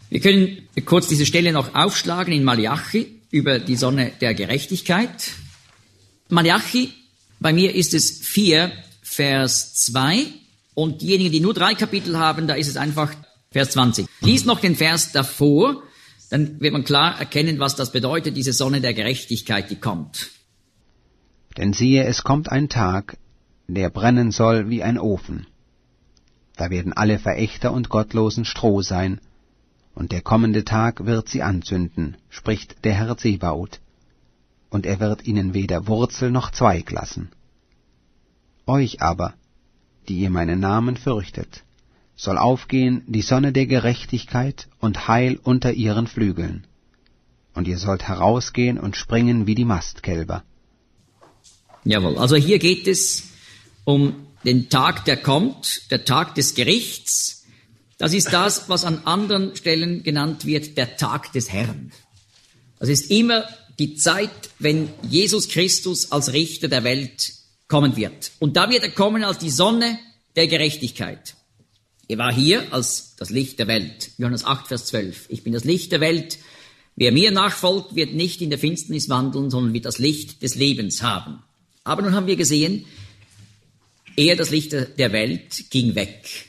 Wir 0.09 0.21
können 0.21 0.69
kurz 0.85 1.09
diese 1.09 1.27
Stelle 1.27 1.53
noch 1.53 1.75
aufschlagen 1.75 2.33
in 2.33 2.45
Malachi 2.45 3.21
über 3.31 3.59
die 3.59 3.77
Sonne 3.77 4.13
der 4.21 4.35
Gerechtigkeit. 4.35 5.33
Malachi, 6.29 6.93
bei 7.41 7.53
mir 7.53 7.75
ist 7.75 7.95
es 7.95 8.21
4, 8.21 8.71
Vers 9.03 9.75
2 9.75 10.27
und 10.75 11.03
diejenigen, 11.03 11.33
die 11.33 11.41
nur 11.41 11.55
drei 11.55 11.75
Kapitel 11.75 12.19
haben, 12.19 12.47
da 12.47 12.55
ist 12.55 12.69
es 12.69 12.77
einfach 12.77 13.15
Vers 13.51 13.71
20. 13.71 14.07
Lies 14.21 14.45
noch 14.45 14.61
den 14.61 14.77
Vers 14.77 15.13
davor, 15.13 15.83
dann 16.31 16.61
wird 16.61 16.73
man 16.73 16.85
klar 16.85 17.19
erkennen, 17.19 17.59
was 17.59 17.77
das 17.77 17.93
bedeutet, 17.93 18.37
diese 18.37 18.53
Sonne 18.53 18.81
der 18.81 18.95
Gerechtigkeit, 18.95 19.71
die 19.71 19.77
kommt. 19.77 20.31
Denn 21.59 21.75
siehe, 21.75 22.05
es 22.05 22.25
kommt 22.25 22.51
ein 22.51 22.71
Tag, 22.71 23.19
der 23.67 23.91
brennen 23.91 24.31
soll 24.31 24.71
wie 24.71 24.83
ein 24.83 24.99
Ofen. 24.99 25.47
Da 26.63 26.71
werden 26.71 26.93
alle 26.93 27.19
Verächter 27.19 27.73
und 27.73 27.89
Gottlosen 27.89 28.45
Stroh 28.45 28.83
sein, 28.83 29.21
und 29.97 30.13
der 30.13 30.21
kommende 30.21 30.65
Tag 30.65 31.07
wird 31.07 31.29
sie 31.29 31.43
anzünden, 31.43 32.17
spricht 32.31 32.85
der 32.85 32.95
Herr 32.95 33.17
Zebaoth, 33.17 33.81
und 34.71 34.87
er 34.87 35.01
wird 35.01 35.27
ihnen 35.27 35.55
weder 35.55 35.89
Wurzel 35.89 36.31
noch 36.31 36.53
Zweig 36.53 36.93
lassen. 36.93 37.31
Euch 38.65 39.03
aber, 39.03 39.35
die 40.07 40.21
ihr 40.21 40.31
meinen 40.31 40.61
Namen 40.61 40.97
fürchtet, 40.97 41.65
soll 42.15 42.39
aufgehen 42.39 43.03
die 43.09 43.23
Sonne 43.23 43.53
der 43.53 43.67
Gerechtigkeit 43.67 44.69
und 44.79 45.09
Heil 45.09 45.41
unter 45.43 45.73
ihren 45.73 46.07
Flügeln. 46.07 46.69
Und 47.55 47.67
ihr 47.67 47.79
sollt 47.79 48.07
herausgehen 48.07 48.79
und 48.79 48.95
springen 48.95 49.49
wie 49.49 49.57
die 49.57 49.65
Mastkälber. 49.65 50.45
Jawohl, 51.83 52.19
also 52.19 52.37
hier 52.37 52.61
geht 52.61 52.87
es 52.87 53.31
um 53.83 54.15
den 54.45 54.69
Tag, 54.69 55.05
der 55.05 55.17
kommt, 55.17 55.91
der 55.91 56.05
Tag 56.05 56.35
des 56.35 56.55
Gerichts. 56.55 57.45
Das 57.99 58.13
ist 58.13 58.33
das, 58.33 58.69
was 58.69 58.85
an 58.85 59.03
anderen 59.05 59.55
Stellen 59.57 60.03
genannt 60.03 60.45
wird, 60.45 60.77
der 60.77 60.97
Tag 60.97 61.33
des 61.33 61.53
Herrn. 61.53 61.93
Das 62.79 62.89
ist 62.89 63.11
immer 63.11 63.45
die 63.79 63.95
Zeit, 63.95 64.31
wenn 64.59 64.89
Jesus 65.09 65.49
Christus 65.49 66.11
als 66.11 66.33
Richter 66.33 66.69
der 66.69 66.85
Welt 66.85 67.33
kommen 67.69 67.97
wird. 67.97 68.33
Und 68.39 68.57
da 68.57 68.69
wird 68.71 68.83
er 68.83 68.91
kommen 68.91 69.25
als 69.25 69.39
die 69.39 69.51
Sonne 69.51 69.99
der 70.37 70.47
Gerechtigkeit. 70.49 71.35
Er 72.09 72.19
war 72.19 72.33
hier 72.33 72.73
als 72.73 73.15
das 73.17 73.31
Licht 73.31 73.59
der 73.59 73.69
Welt. 73.69 74.11
Johannes 74.19 74.45
8, 74.45 74.69
Vers 74.69 74.87
12. 74.87 75.27
Ich 75.29 75.45
bin 75.45 75.53
das 75.53 75.65
Licht 75.65 75.93
der 75.93 76.01
Welt. 76.01 76.39
Wer 76.97 77.13
mir 77.13 77.31
nachfolgt, 77.31 77.95
wird 77.95 78.15
nicht 78.15 78.43
in 78.43 78.51
der 78.51 78.59
Finsternis 78.59 79.09
wandeln, 79.09 79.49
sondern 79.49 79.73
wird 79.73 79.87
das 79.87 79.99
Licht 79.99 80.43
des 80.43 80.55
Lebens 80.55 81.03
haben. 81.03 81.43
Aber 81.85 82.03
nun 82.03 82.15
haben 82.15 82.27
wir 82.27 82.37
gesehen, 82.37 82.85
er, 84.17 84.37
das 84.37 84.51
Licht 84.51 84.73
der 84.73 85.13
Welt, 85.13 85.71
ging 85.71 85.95
weg 85.95 86.47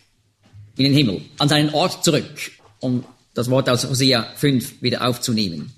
in 0.76 0.86
den 0.86 0.94
Himmel, 0.94 1.22
an 1.38 1.50
seinen 1.50 1.70
Ort 1.74 2.04
zurück, 2.04 2.52
um 2.80 3.06
das 3.34 3.50
Wort 3.50 3.70
aus 3.70 3.88
Hosea 3.88 4.28
5 4.36 4.82
wieder 4.82 5.08
aufzunehmen. 5.08 5.74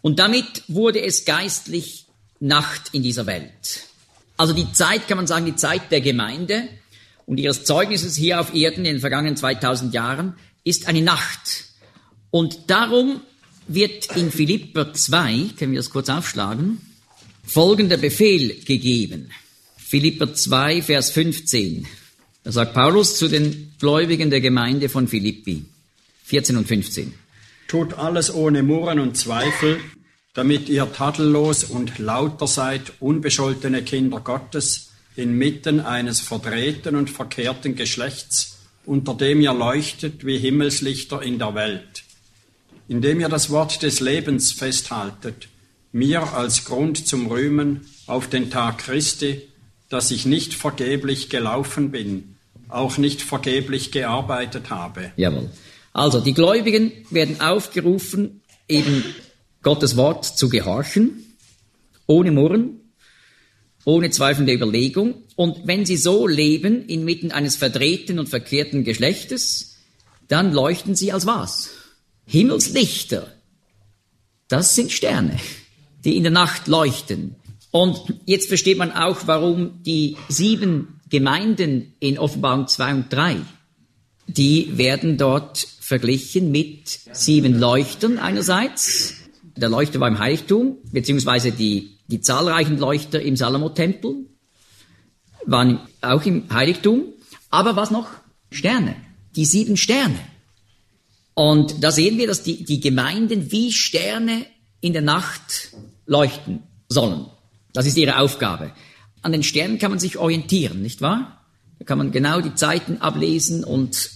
Und 0.00 0.18
damit 0.18 0.64
wurde 0.68 1.00
es 1.00 1.24
geistlich 1.24 2.06
Nacht 2.40 2.90
in 2.92 3.02
dieser 3.02 3.26
Welt. 3.26 3.86
Also 4.36 4.52
die 4.52 4.72
Zeit, 4.72 5.06
kann 5.06 5.16
man 5.16 5.26
sagen, 5.26 5.46
die 5.46 5.56
Zeit 5.56 5.92
der 5.92 6.00
Gemeinde, 6.00 6.68
und 7.26 7.38
ihres 7.38 7.64
Zeugnisses 7.64 8.16
hier 8.16 8.40
auf 8.40 8.54
Erden 8.54 8.84
in 8.84 8.94
den 8.94 9.00
vergangenen 9.00 9.36
2000 9.36 9.94
Jahren 9.94 10.34
ist 10.64 10.88
eine 10.88 11.02
Nacht. 11.02 11.64
Und 12.30 12.70
darum 12.70 13.20
wird 13.68 14.14
in 14.16 14.30
Philipper 14.30 14.92
2, 14.92 15.50
können 15.56 15.72
wir 15.72 15.78
das 15.78 15.90
kurz 15.90 16.08
aufschlagen, 16.08 16.80
folgender 17.44 17.96
Befehl 17.96 18.60
gegeben. 18.64 19.30
Philipper 19.92 20.32
2, 20.32 20.80
Vers 20.80 21.10
15. 21.10 21.86
Da 22.44 22.50
sagt 22.50 22.72
Paulus 22.72 23.18
zu 23.18 23.28
den 23.28 23.74
Gläubigen 23.78 24.30
der 24.30 24.40
Gemeinde 24.40 24.88
von 24.88 25.06
Philippi, 25.06 25.66
14 26.24 26.56
und 26.56 26.66
15. 26.66 27.12
Tut 27.68 27.92
alles 27.98 28.32
ohne 28.32 28.62
Murren 28.62 29.00
und 29.00 29.18
Zweifel, 29.18 29.80
damit 30.32 30.70
ihr 30.70 30.90
tadellos 30.94 31.64
und 31.64 31.98
lauter 31.98 32.46
seid, 32.46 32.94
unbescholtene 33.00 33.82
Kinder 33.82 34.20
Gottes, 34.20 34.92
inmitten 35.14 35.80
eines 35.80 36.20
verdrehten 36.20 36.96
und 36.96 37.10
verkehrten 37.10 37.76
Geschlechts, 37.76 38.60
unter 38.86 39.12
dem 39.12 39.42
ihr 39.42 39.52
leuchtet 39.52 40.24
wie 40.24 40.38
Himmelslichter 40.38 41.20
in 41.20 41.38
der 41.38 41.54
Welt, 41.54 42.04
indem 42.88 43.20
ihr 43.20 43.28
das 43.28 43.50
Wort 43.50 43.82
des 43.82 44.00
Lebens 44.00 44.52
festhaltet, 44.52 45.48
mir 45.92 46.32
als 46.32 46.64
Grund 46.64 47.06
zum 47.06 47.26
Rühmen 47.26 47.82
auf 48.06 48.30
den 48.30 48.50
Tag 48.50 48.78
Christi, 48.78 49.51
dass 49.92 50.10
ich 50.10 50.24
nicht 50.24 50.54
vergeblich 50.54 51.28
gelaufen 51.28 51.90
bin, 51.90 52.36
auch 52.68 52.96
nicht 52.96 53.20
vergeblich 53.20 53.92
gearbeitet 53.92 54.70
habe. 54.70 55.12
Jawohl. 55.16 55.50
Also 55.92 56.20
die 56.20 56.32
Gläubigen 56.32 56.92
werden 57.10 57.42
aufgerufen, 57.42 58.40
eben 58.68 59.04
Gottes 59.60 59.98
Wort 59.98 60.24
zu 60.24 60.48
gehorchen, 60.48 61.36
ohne 62.06 62.32
Murren, 62.32 62.80
ohne 63.84 64.08
zweifelnde 64.08 64.54
Überlegung. 64.54 65.24
Und 65.36 65.66
wenn 65.66 65.84
sie 65.84 65.98
so 65.98 66.26
leben, 66.26 66.86
inmitten 66.86 67.30
eines 67.30 67.56
verdrehten 67.56 68.18
und 68.18 68.30
verkehrten 68.30 68.84
Geschlechtes, 68.84 69.76
dann 70.28 70.54
leuchten 70.54 70.94
sie 70.94 71.12
als 71.12 71.26
was? 71.26 71.68
Himmelslichter. 72.24 73.30
Das 74.48 74.74
sind 74.74 74.90
Sterne, 74.90 75.38
die 76.02 76.16
in 76.16 76.22
der 76.22 76.32
Nacht 76.32 76.66
leuchten. 76.66 77.36
Und 77.72 78.14
jetzt 78.26 78.46
versteht 78.46 78.78
man 78.78 78.92
auch, 78.92 79.26
warum 79.26 79.82
die 79.82 80.16
sieben 80.28 81.00
Gemeinden 81.10 81.94
in 81.98 82.18
Offenbarung 82.18 82.68
2 82.68 82.94
und 82.94 83.12
3, 83.12 83.36
die 84.28 84.78
werden 84.78 85.18
dort 85.18 85.58
verglichen 85.80 86.52
mit 86.52 87.00
sieben 87.12 87.58
Leuchtern 87.58 88.18
einerseits. 88.18 89.14
Der 89.56 89.68
Leuchter 89.68 89.98
war 89.98 90.08
im 90.08 90.20
Heiligtum, 90.20 90.76
beziehungsweise 90.92 91.50
die 91.50 91.98
die 92.12 92.20
zahlreichen 92.20 92.78
Leuchter 92.78 93.22
im 93.22 93.36
Salomo-Tempel 93.36 94.26
waren 95.46 95.80
auch 96.02 96.24
im 96.26 96.44
Heiligtum. 96.52 97.04
Aber 97.48 97.74
was 97.74 97.90
noch? 97.90 98.08
Sterne. 98.50 98.94
Die 99.34 99.46
sieben 99.46 99.78
Sterne. 99.78 100.18
Und 101.34 101.82
da 101.82 101.90
sehen 101.90 102.18
wir, 102.18 102.26
dass 102.26 102.42
die, 102.42 102.64
die 102.64 102.80
Gemeinden 102.80 103.50
wie 103.50 103.72
Sterne 103.72 104.44
in 104.82 104.92
der 104.92 105.00
Nacht 105.00 105.72
leuchten 106.04 106.64
sollen. 106.88 107.26
Das 107.72 107.86
ist 107.86 107.96
ihre 107.96 108.18
Aufgabe. 108.18 108.72
An 109.22 109.32
den 109.32 109.42
Sternen 109.42 109.78
kann 109.78 109.90
man 109.90 110.00
sich 110.00 110.18
orientieren, 110.18 110.82
nicht 110.82 111.00
wahr? 111.00 111.44
Da 111.78 111.84
kann 111.84 111.98
man 111.98 112.12
genau 112.12 112.40
die 112.40 112.54
Zeiten 112.54 112.98
ablesen 112.98 113.64
und 113.64 114.10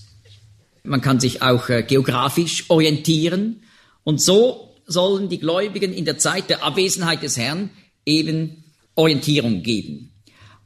Man 0.87 1.01
kann 1.01 1.21
sich 1.21 1.43
auch 1.43 1.69
äh, 1.69 1.83
geografisch 1.83 2.65
orientieren. 2.69 3.63
Und 4.05 4.21
so 4.21 4.77
sollen 4.87 5.29
die 5.29 5.41
Gläubigen 5.41 5.93
in 5.93 6.05
der 6.05 6.19
Zeit 6.19 6.49
der 6.49 6.63
Abwesenheit 6.63 7.23
des 7.23 7.37
Herrn 7.37 7.71
eben 8.05 8.65
Orientierung 8.95 9.63
geben. 9.63 10.13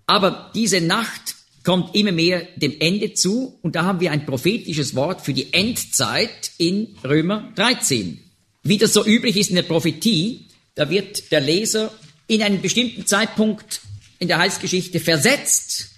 Aber 0.07 0.51
diese 0.55 0.81
Nacht 0.81 1.37
kommt 1.65 1.95
immer 1.95 2.13
mehr 2.13 2.47
dem 2.57 2.77
Ende 2.81 3.15
zu 3.15 3.59
und 3.63 3.75
da 3.77 3.85
haben 3.85 4.01
wir 4.01 4.13
ein 4.13 4.27
prophetisches 4.27 4.95
Wort 4.95 5.23
für 5.23 5.33
die 5.33 5.53
Endzeit 5.53 6.53
in 6.59 6.97
Römer 7.05 7.53
13. 7.55 8.19
Wie 8.63 8.79
das 8.79 8.93
so 8.93 9.05
üblich 9.05 9.37
ist 9.37 9.51
in 9.51 9.57
der 9.57 9.63
Prophetie, 9.63 10.49
da 10.75 10.91
wird 10.91 11.33
der 11.33 11.41
Leser 11.41 11.93
in 12.31 12.43
einen 12.45 12.63
bestimmten 12.63 13.07
Zeitpunkt 13.07 13.81
in 14.21 14.29
der 14.29 14.39
Heilsgeschichte 14.39 15.01
versetzt 15.01 15.91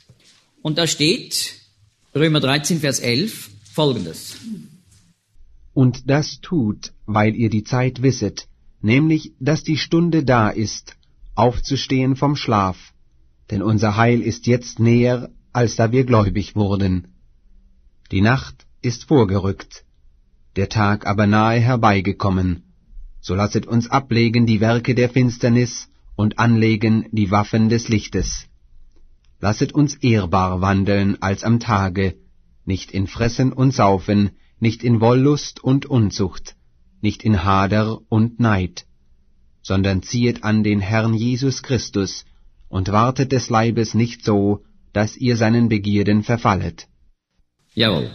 und 0.62 0.78
da 0.78 0.86
steht 0.86 1.56
Römer 2.14 2.40
13, 2.40 2.80
Vers 2.80 3.00
11 3.00 3.50
folgendes. 3.70 4.36
Und 5.74 6.08
das 6.08 6.40
tut, 6.40 6.92
weil 7.04 7.34
ihr 7.34 7.50
die 7.50 7.64
Zeit 7.64 8.00
wisset, 8.00 8.48
nämlich, 8.80 9.32
dass 9.40 9.62
die 9.62 9.76
Stunde 9.76 10.24
da 10.24 10.48
ist, 10.48 10.96
aufzustehen 11.34 12.16
vom 12.16 12.34
Schlaf, 12.34 12.78
denn 13.50 13.62
unser 13.62 13.98
Heil 13.98 14.22
ist 14.22 14.46
jetzt 14.46 14.78
näher, 14.78 15.30
als 15.52 15.76
da 15.76 15.92
wir 15.92 16.04
gläubig 16.04 16.56
wurden. 16.56 17.08
Die 18.10 18.22
Nacht 18.22 18.66
ist 18.80 19.04
vorgerückt, 19.04 19.84
der 20.56 20.70
Tag 20.70 21.06
aber 21.06 21.26
nahe 21.26 21.60
herbeigekommen. 21.60 22.62
So 23.20 23.34
lasset 23.34 23.66
uns 23.66 23.90
ablegen 23.90 24.46
die 24.46 24.62
Werke 24.62 24.94
der 24.94 25.10
Finsternis 25.10 25.88
und 26.16 26.38
anlegen 26.38 27.06
die 27.12 27.30
Waffen 27.30 27.68
des 27.68 27.88
Lichtes. 27.88 28.46
Lasset 29.40 29.72
uns 29.72 29.94
ehrbar 29.96 30.60
wandeln 30.60 31.20
als 31.20 31.42
am 31.42 31.58
Tage, 31.58 32.16
nicht 32.64 32.92
in 32.92 33.06
Fressen 33.06 33.52
und 33.52 33.72
Saufen, 33.72 34.30
nicht 34.60 34.84
in 34.84 35.00
Wollust 35.00 35.62
und 35.62 35.86
Unzucht, 35.86 36.54
nicht 37.00 37.24
in 37.24 37.42
Hader 37.42 38.00
und 38.08 38.38
Neid, 38.38 38.86
sondern 39.62 40.02
ziehet 40.02 40.44
an 40.44 40.62
den 40.62 40.80
Herrn 40.80 41.14
Jesus 41.14 41.62
Christus 41.62 42.24
und 42.68 42.92
wartet 42.92 43.32
des 43.32 43.50
Leibes 43.50 43.94
nicht 43.94 44.24
so, 44.24 44.64
dass 44.92 45.16
ihr 45.16 45.36
seinen 45.36 45.68
Begierden 45.68 46.22
verfallet. 46.22 46.86
Jawohl. 47.74 48.10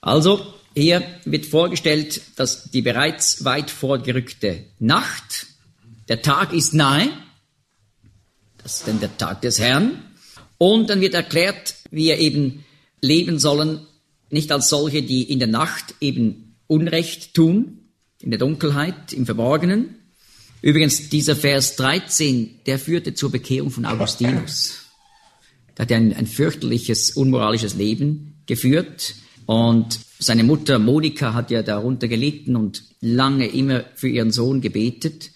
Also, 0.00 0.54
hier 0.74 1.02
wird 1.24 1.46
vorgestellt, 1.46 2.22
dass 2.36 2.70
die 2.70 2.82
bereits 2.82 3.44
weit 3.44 3.70
vorgerückte 3.70 4.66
Nacht, 4.78 5.46
der 6.08 6.22
Tag 6.22 6.52
ist 6.52 6.74
nahe, 6.74 7.10
das 8.68 8.80
ist 8.80 8.86
denn 8.86 9.00
der 9.00 9.16
Tag 9.16 9.40
des 9.40 9.58
Herrn, 9.58 9.92
und 10.58 10.90
dann 10.90 11.00
wird 11.00 11.14
erklärt, 11.14 11.74
wie 11.90 12.04
wir 12.04 12.18
eben 12.18 12.66
leben 13.00 13.38
sollen, 13.38 13.86
nicht 14.28 14.52
als 14.52 14.68
solche, 14.68 15.02
die 15.02 15.22
in 15.22 15.38
der 15.38 15.48
Nacht 15.48 15.94
eben 16.02 16.56
Unrecht 16.66 17.32
tun, 17.32 17.78
in 18.20 18.30
der 18.30 18.38
Dunkelheit, 18.38 19.14
im 19.14 19.24
Verborgenen. 19.24 19.94
Übrigens, 20.60 21.08
dieser 21.08 21.34
Vers 21.34 21.76
13, 21.76 22.60
der 22.66 22.78
führte 22.78 23.14
zur 23.14 23.30
Bekehrung 23.30 23.70
von 23.70 23.86
Augustinus. 23.86 24.80
Er 25.76 25.84
hat 25.84 25.92
ein, 25.92 26.14
ein 26.14 26.26
fürchterliches, 26.26 27.12
unmoralisches 27.12 27.74
Leben 27.74 28.42
geführt 28.44 29.14
und 29.46 29.98
seine 30.18 30.44
Mutter 30.44 30.78
Monika 30.78 31.32
hat 31.32 31.50
ja 31.50 31.62
darunter 31.62 32.06
gelitten 32.06 32.54
und 32.54 32.82
lange 33.00 33.46
immer 33.46 33.84
für 33.94 34.08
ihren 34.08 34.30
Sohn 34.30 34.60
gebetet. 34.60 35.30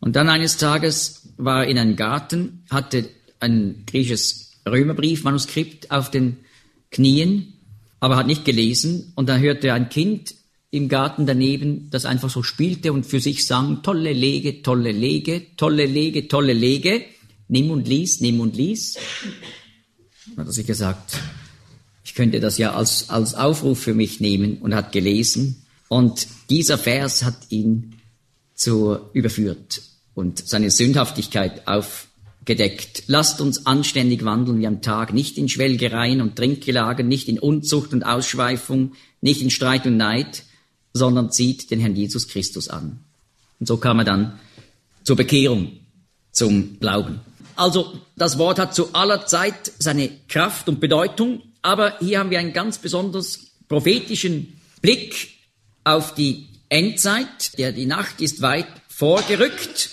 Und 0.00 0.16
dann 0.16 0.28
eines 0.28 0.58
Tages 0.58 1.23
war 1.36 1.66
in 1.66 1.78
einem 1.78 1.96
Garten, 1.96 2.64
hatte 2.70 3.08
ein 3.40 3.84
griechisches 3.86 4.52
Römerbriefmanuskript 4.66 5.90
auf 5.90 6.10
den 6.10 6.38
Knien, 6.90 7.54
aber 8.00 8.16
hat 8.16 8.26
nicht 8.26 8.44
gelesen. 8.44 9.12
Und 9.14 9.28
dann 9.28 9.40
hörte 9.40 9.68
er 9.68 9.74
ein 9.74 9.88
Kind 9.88 10.34
im 10.70 10.88
Garten 10.88 11.26
daneben, 11.26 11.88
das 11.90 12.04
einfach 12.04 12.30
so 12.30 12.42
spielte 12.42 12.92
und 12.92 13.06
für 13.06 13.20
sich 13.20 13.46
sang, 13.46 13.82
tolle 13.82 14.12
Lege, 14.12 14.62
tolle 14.62 14.92
Lege, 14.92 15.46
tolle 15.56 15.86
Lege, 15.86 16.26
tolle 16.26 16.52
Lege, 16.52 17.04
nimm 17.48 17.70
und 17.70 17.86
lies, 17.86 18.20
nimm 18.20 18.40
und 18.40 18.56
lies. 18.56 18.96
Dann 20.26 20.38
hat 20.38 20.46
er 20.46 20.52
sich 20.52 20.66
gesagt, 20.66 21.18
ich 22.04 22.14
könnte 22.14 22.40
das 22.40 22.58
ja 22.58 22.74
als, 22.74 23.10
als 23.10 23.34
Aufruf 23.34 23.78
für 23.78 23.94
mich 23.94 24.20
nehmen 24.20 24.58
und 24.58 24.74
hat 24.74 24.92
gelesen. 24.92 25.64
Und 25.88 26.26
dieser 26.50 26.78
Vers 26.78 27.22
hat 27.22 27.36
ihn 27.50 28.00
zu 28.54 28.98
überführt 29.12 29.82
und 30.14 30.46
seine 30.46 30.70
Sündhaftigkeit 30.70 31.66
aufgedeckt. 31.66 33.04
Lasst 33.06 33.40
uns 33.40 33.66
anständig 33.66 34.24
wandeln 34.24 34.60
wie 34.60 34.66
am 34.66 34.82
Tag, 34.82 35.12
nicht 35.12 35.38
in 35.38 35.48
Schwelgereien 35.48 36.20
und 36.20 36.36
Trinkgelagen, 36.36 37.08
nicht 37.08 37.28
in 37.28 37.38
Unzucht 37.38 37.92
und 37.92 38.04
Ausschweifung, 38.04 38.92
nicht 39.20 39.42
in 39.42 39.50
Streit 39.50 39.86
und 39.86 39.96
Neid, 39.96 40.44
sondern 40.92 41.30
zieht 41.30 41.70
den 41.70 41.80
Herrn 41.80 41.96
Jesus 41.96 42.28
Christus 42.28 42.68
an. 42.68 43.00
Und 43.58 43.66
so 43.66 43.76
kam 43.76 43.98
er 43.98 44.04
dann 44.04 44.38
zur 45.02 45.16
Bekehrung, 45.16 45.72
zum 46.32 46.78
Glauben. 46.80 47.20
Also 47.56 48.00
das 48.16 48.38
Wort 48.38 48.58
hat 48.58 48.74
zu 48.74 48.94
aller 48.94 49.26
Zeit 49.26 49.72
seine 49.78 50.10
Kraft 50.28 50.68
und 50.68 50.80
Bedeutung, 50.80 51.42
aber 51.62 51.98
hier 52.00 52.18
haben 52.18 52.30
wir 52.30 52.38
einen 52.38 52.52
ganz 52.52 52.78
besonders 52.78 53.52
prophetischen 53.68 54.60
Blick 54.82 55.30
auf 55.84 56.14
die 56.14 56.48
Endzeit. 56.68 57.56
Der, 57.58 57.72
die 57.72 57.86
Nacht 57.86 58.20
ist 58.20 58.42
weit 58.42 58.66
vorgerückt. 59.04 59.90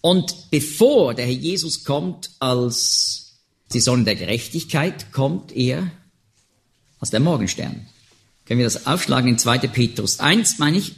Und 0.00 0.50
bevor 0.50 1.12
der 1.12 1.26
Herr 1.26 1.34
Jesus 1.50 1.84
kommt 1.84 2.30
als 2.38 3.42
die 3.74 3.80
Sonne 3.80 4.04
der 4.04 4.14
Gerechtigkeit, 4.14 5.12
kommt 5.12 5.52
er 5.52 5.90
als 6.98 7.10
der 7.10 7.20
Morgenstern. 7.20 7.86
Können 8.46 8.60
wir 8.60 8.64
das 8.64 8.86
aufschlagen 8.86 9.28
in 9.28 9.38
2. 9.38 9.58
Petrus 9.68 10.18
1, 10.18 10.58
meine 10.58 10.78
ich, 10.78 10.94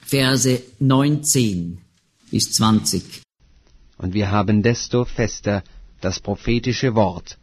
Verse 0.00 0.62
19 0.78 1.82
bis 2.30 2.52
20. 2.52 3.20
Und 3.98 4.14
wir 4.14 4.30
haben 4.30 4.62
desto 4.62 5.04
fester 5.04 5.62
das 6.00 6.20
prophetische 6.20 6.94
Wort, 6.94 7.36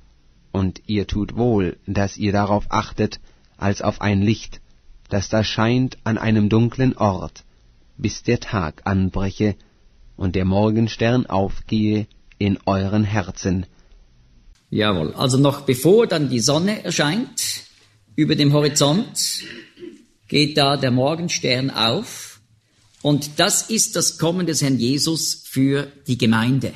und 0.52 0.82
ihr 0.88 1.06
tut 1.06 1.36
wohl, 1.36 1.78
dass 1.86 2.18
ihr 2.18 2.32
darauf 2.32 2.66
achtet, 2.70 3.20
als 3.58 3.84
auf 3.84 4.02
ein 4.02 4.24
Licht, 4.24 4.60
das 5.10 5.30
da 5.30 5.44
scheint 5.44 6.00
an 6.04 6.18
einem 6.18 6.50
dunklen 6.50 6.98
Ort, 6.98 7.44
bis 7.98 8.24
der 8.24 8.40
Tag 8.40 8.82
anbreche 8.86 9.56
und 10.16 10.36
der 10.36 10.46
Morgenstern 10.46 11.26
aufgehe 11.26 12.08
in 12.38 12.58
euren 12.66 13.04
Herzen. 13.04 13.66
Jawohl, 14.70 15.14
also 15.14 15.38
noch 15.38 15.62
bevor 15.62 16.08
dann 16.08 16.30
die 16.30 16.40
Sonne 16.40 16.84
erscheint 16.84 17.64
über 18.16 18.36
dem 18.36 18.54
Horizont, 18.54 19.44
geht 20.28 20.58
da 20.58 20.76
der 20.76 20.92
Morgenstern 20.92 21.70
auf 21.70 22.42
und 23.02 23.40
das 23.40 23.70
ist 23.70 23.96
das 23.96 24.18
Kommen 24.18 24.48
des 24.48 24.62
Herrn 24.62 24.80
Jesus 24.80 25.44
für 25.46 25.88
die 26.08 26.18
Gemeinde. 26.18 26.74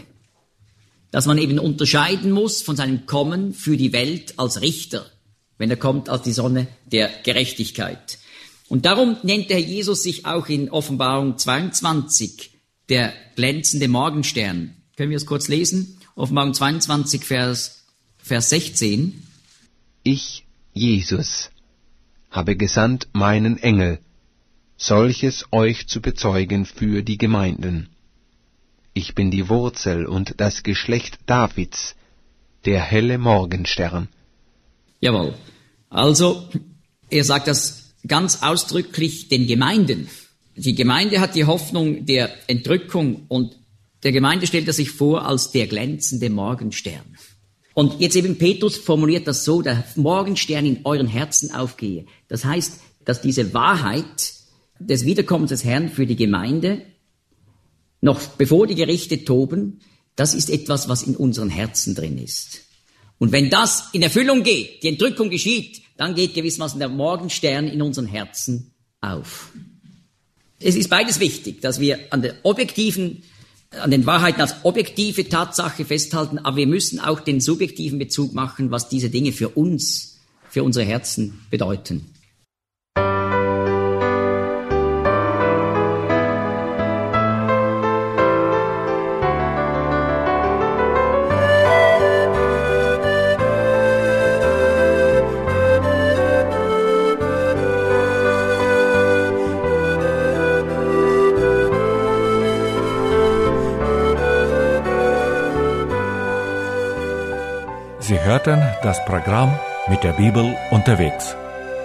Dass 1.12 1.26
man 1.26 1.38
eben 1.38 1.60
unterscheiden 1.60 2.32
muss 2.32 2.62
von 2.62 2.78
seinem 2.78 3.06
Kommen 3.06 3.54
für 3.54 3.76
die 3.76 3.92
Welt 3.92 4.36
als 4.38 4.62
Richter, 4.62 5.06
wenn 5.58 5.70
er 5.70 5.76
kommt 5.76 6.08
als 6.08 6.22
die 6.22 6.32
Sonne 6.32 6.68
der 6.90 7.10
Gerechtigkeit. 7.24 8.20
Und 8.72 8.86
darum 8.86 9.18
nennt 9.22 9.50
der 9.50 9.60
Herr 9.60 9.68
Jesus 9.68 10.02
sich 10.02 10.26
auch 10.26 10.48
in 10.48 10.70
Offenbarung 10.70 11.38
22 11.38 12.52
der 12.88 13.12
glänzende 13.36 13.90
Morgenstern. 13.90 14.74
Können 14.96 15.10
wir 15.10 15.18
es 15.18 15.26
kurz 15.26 15.50
lesen? 15.50 15.98
Offenbarung 16.16 16.54
22, 16.54 17.26
Vers, 17.26 17.84
Vers 18.18 18.50
16. 18.50 19.28
Ich, 20.04 20.46
Jesus, 20.72 21.50
habe 22.30 22.56
gesandt 22.56 23.10
meinen 23.12 23.58
Engel, 23.58 24.00
solches 24.78 25.48
euch 25.52 25.90
zu 25.90 26.00
bezeugen 26.00 26.66
für 26.66 27.04
die 27.04 27.18
Gemeinden. 27.18 27.90
Ich 28.94 29.16
bin 29.16 29.32
die 29.32 29.50
Wurzel 29.50 30.06
und 30.06 30.36
das 30.38 30.64
Geschlecht 30.64 31.20
Davids, 31.26 31.96
der 32.64 32.80
helle 32.80 33.18
Morgenstern. 33.18 34.08
Jawohl. 35.02 35.34
Also, 35.90 36.48
er 37.10 37.26
sagt 37.26 37.50
das 37.50 37.81
ganz 38.08 38.44
ausdrücklich 38.44 39.30
den 39.30 39.48
Gemeinden. 39.48 40.10
Die 40.56 40.76
Gemeinde 40.76 41.20
hat 41.20 41.36
die 41.36 41.46
Hoffnung 41.46 42.06
der 42.06 42.30
Entrückung 42.48 43.26
und 43.28 43.56
der 44.04 44.12
Gemeinde 44.12 44.48
stellt 44.48 44.68
er 44.68 44.74
sich 44.74 44.92
vor 44.92 45.26
als 45.26 45.52
der 45.52 45.68
glänzende 45.68 46.30
Morgenstern. 46.30 47.18
Und 47.74 48.02
jetzt 48.02 48.16
eben 48.16 48.38
Petrus 48.38 48.78
formuliert 48.78 49.28
das 49.28 49.46
so, 49.46 49.62
der 49.62 49.84
Morgenstern 49.96 50.66
in 50.66 50.80
euren 50.84 51.08
Herzen 51.08 51.54
aufgehe. 51.54 52.06
Das 52.28 52.44
heißt, 52.44 52.80
dass 53.06 53.22
diese 53.22 53.54
Wahrheit 53.54 54.34
des 54.80 55.06
Wiederkommens 55.06 55.50
des 55.50 55.64
Herrn 55.64 55.90
für 55.90 56.06
die 56.06 56.16
Gemeinde, 56.16 56.82
noch 58.02 58.20
bevor 58.20 58.68
die 58.68 58.76
Gerichte 58.76 59.24
toben, 59.24 59.80
das 60.16 60.34
ist 60.34 60.50
etwas, 60.50 60.90
was 60.90 61.04
in 61.04 61.16
unseren 61.16 61.50
Herzen 61.50 61.96
drin 61.96 62.18
ist. 62.18 62.62
Und 63.20 63.32
wenn 63.32 63.50
das 63.50 63.90
in 63.94 64.02
Erfüllung 64.02 64.44
geht, 64.44 64.84
die 64.84 64.90
Entrückung 64.90 65.30
geschieht, 65.30 65.81
dann 66.02 66.16
geht 66.16 66.34
gewissermaßen 66.34 66.80
der 66.80 66.90
Morgenstern 66.90 67.68
in 67.68 67.80
unseren 67.80 68.08
Herzen 68.08 68.72
auf. 69.02 69.52
Es 70.60 70.76
ist 70.76 70.90
beides 70.90 71.20
wichtig, 71.20 71.62
dass 71.62 71.80
wir 71.80 72.00
an 72.10 72.24
der 72.24 72.38
objektiven, 72.42 73.22
an 73.70 73.92
den 73.92 74.08
Wahrheiten 74.08 74.42
als 74.42 74.56
objektive 74.64 75.30
Tatsache 75.30 75.86
festhalten, 75.86 76.40
aber 76.40 76.58
wir 76.58 76.66
müssen 76.66 77.00
auch 77.00 77.20
den 77.20 77.40
subjektiven 77.40 78.00
Bezug 78.00 78.34
machen, 78.34 78.72
was 78.72 78.90
diese 78.90 79.12
Dinge 79.12 79.32
für 79.32 79.50
uns, 79.50 80.18
für 80.50 80.64
unsere 80.64 80.86
Herzen 80.86 81.46
bedeuten. 81.52 82.12
Hörten 108.46 108.64
das 108.82 109.04
Programm 109.06 109.52
mit 109.88 110.04
der 110.04 110.14
Bibel 110.14 110.56
unterwegs. 110.72 111.36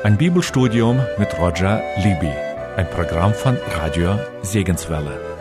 Ein 0.05 0.17
Bibelstudium 0.17 1.01
mit 1.19 1.39
Roger 1.39 1.83
Libby. 1.99 2.33
Ein 2.77 2.89
Programm 2.89 3.35
von 3.35 3.59
Radio 3.79 4.19
Segenswelle. 4.43 5.36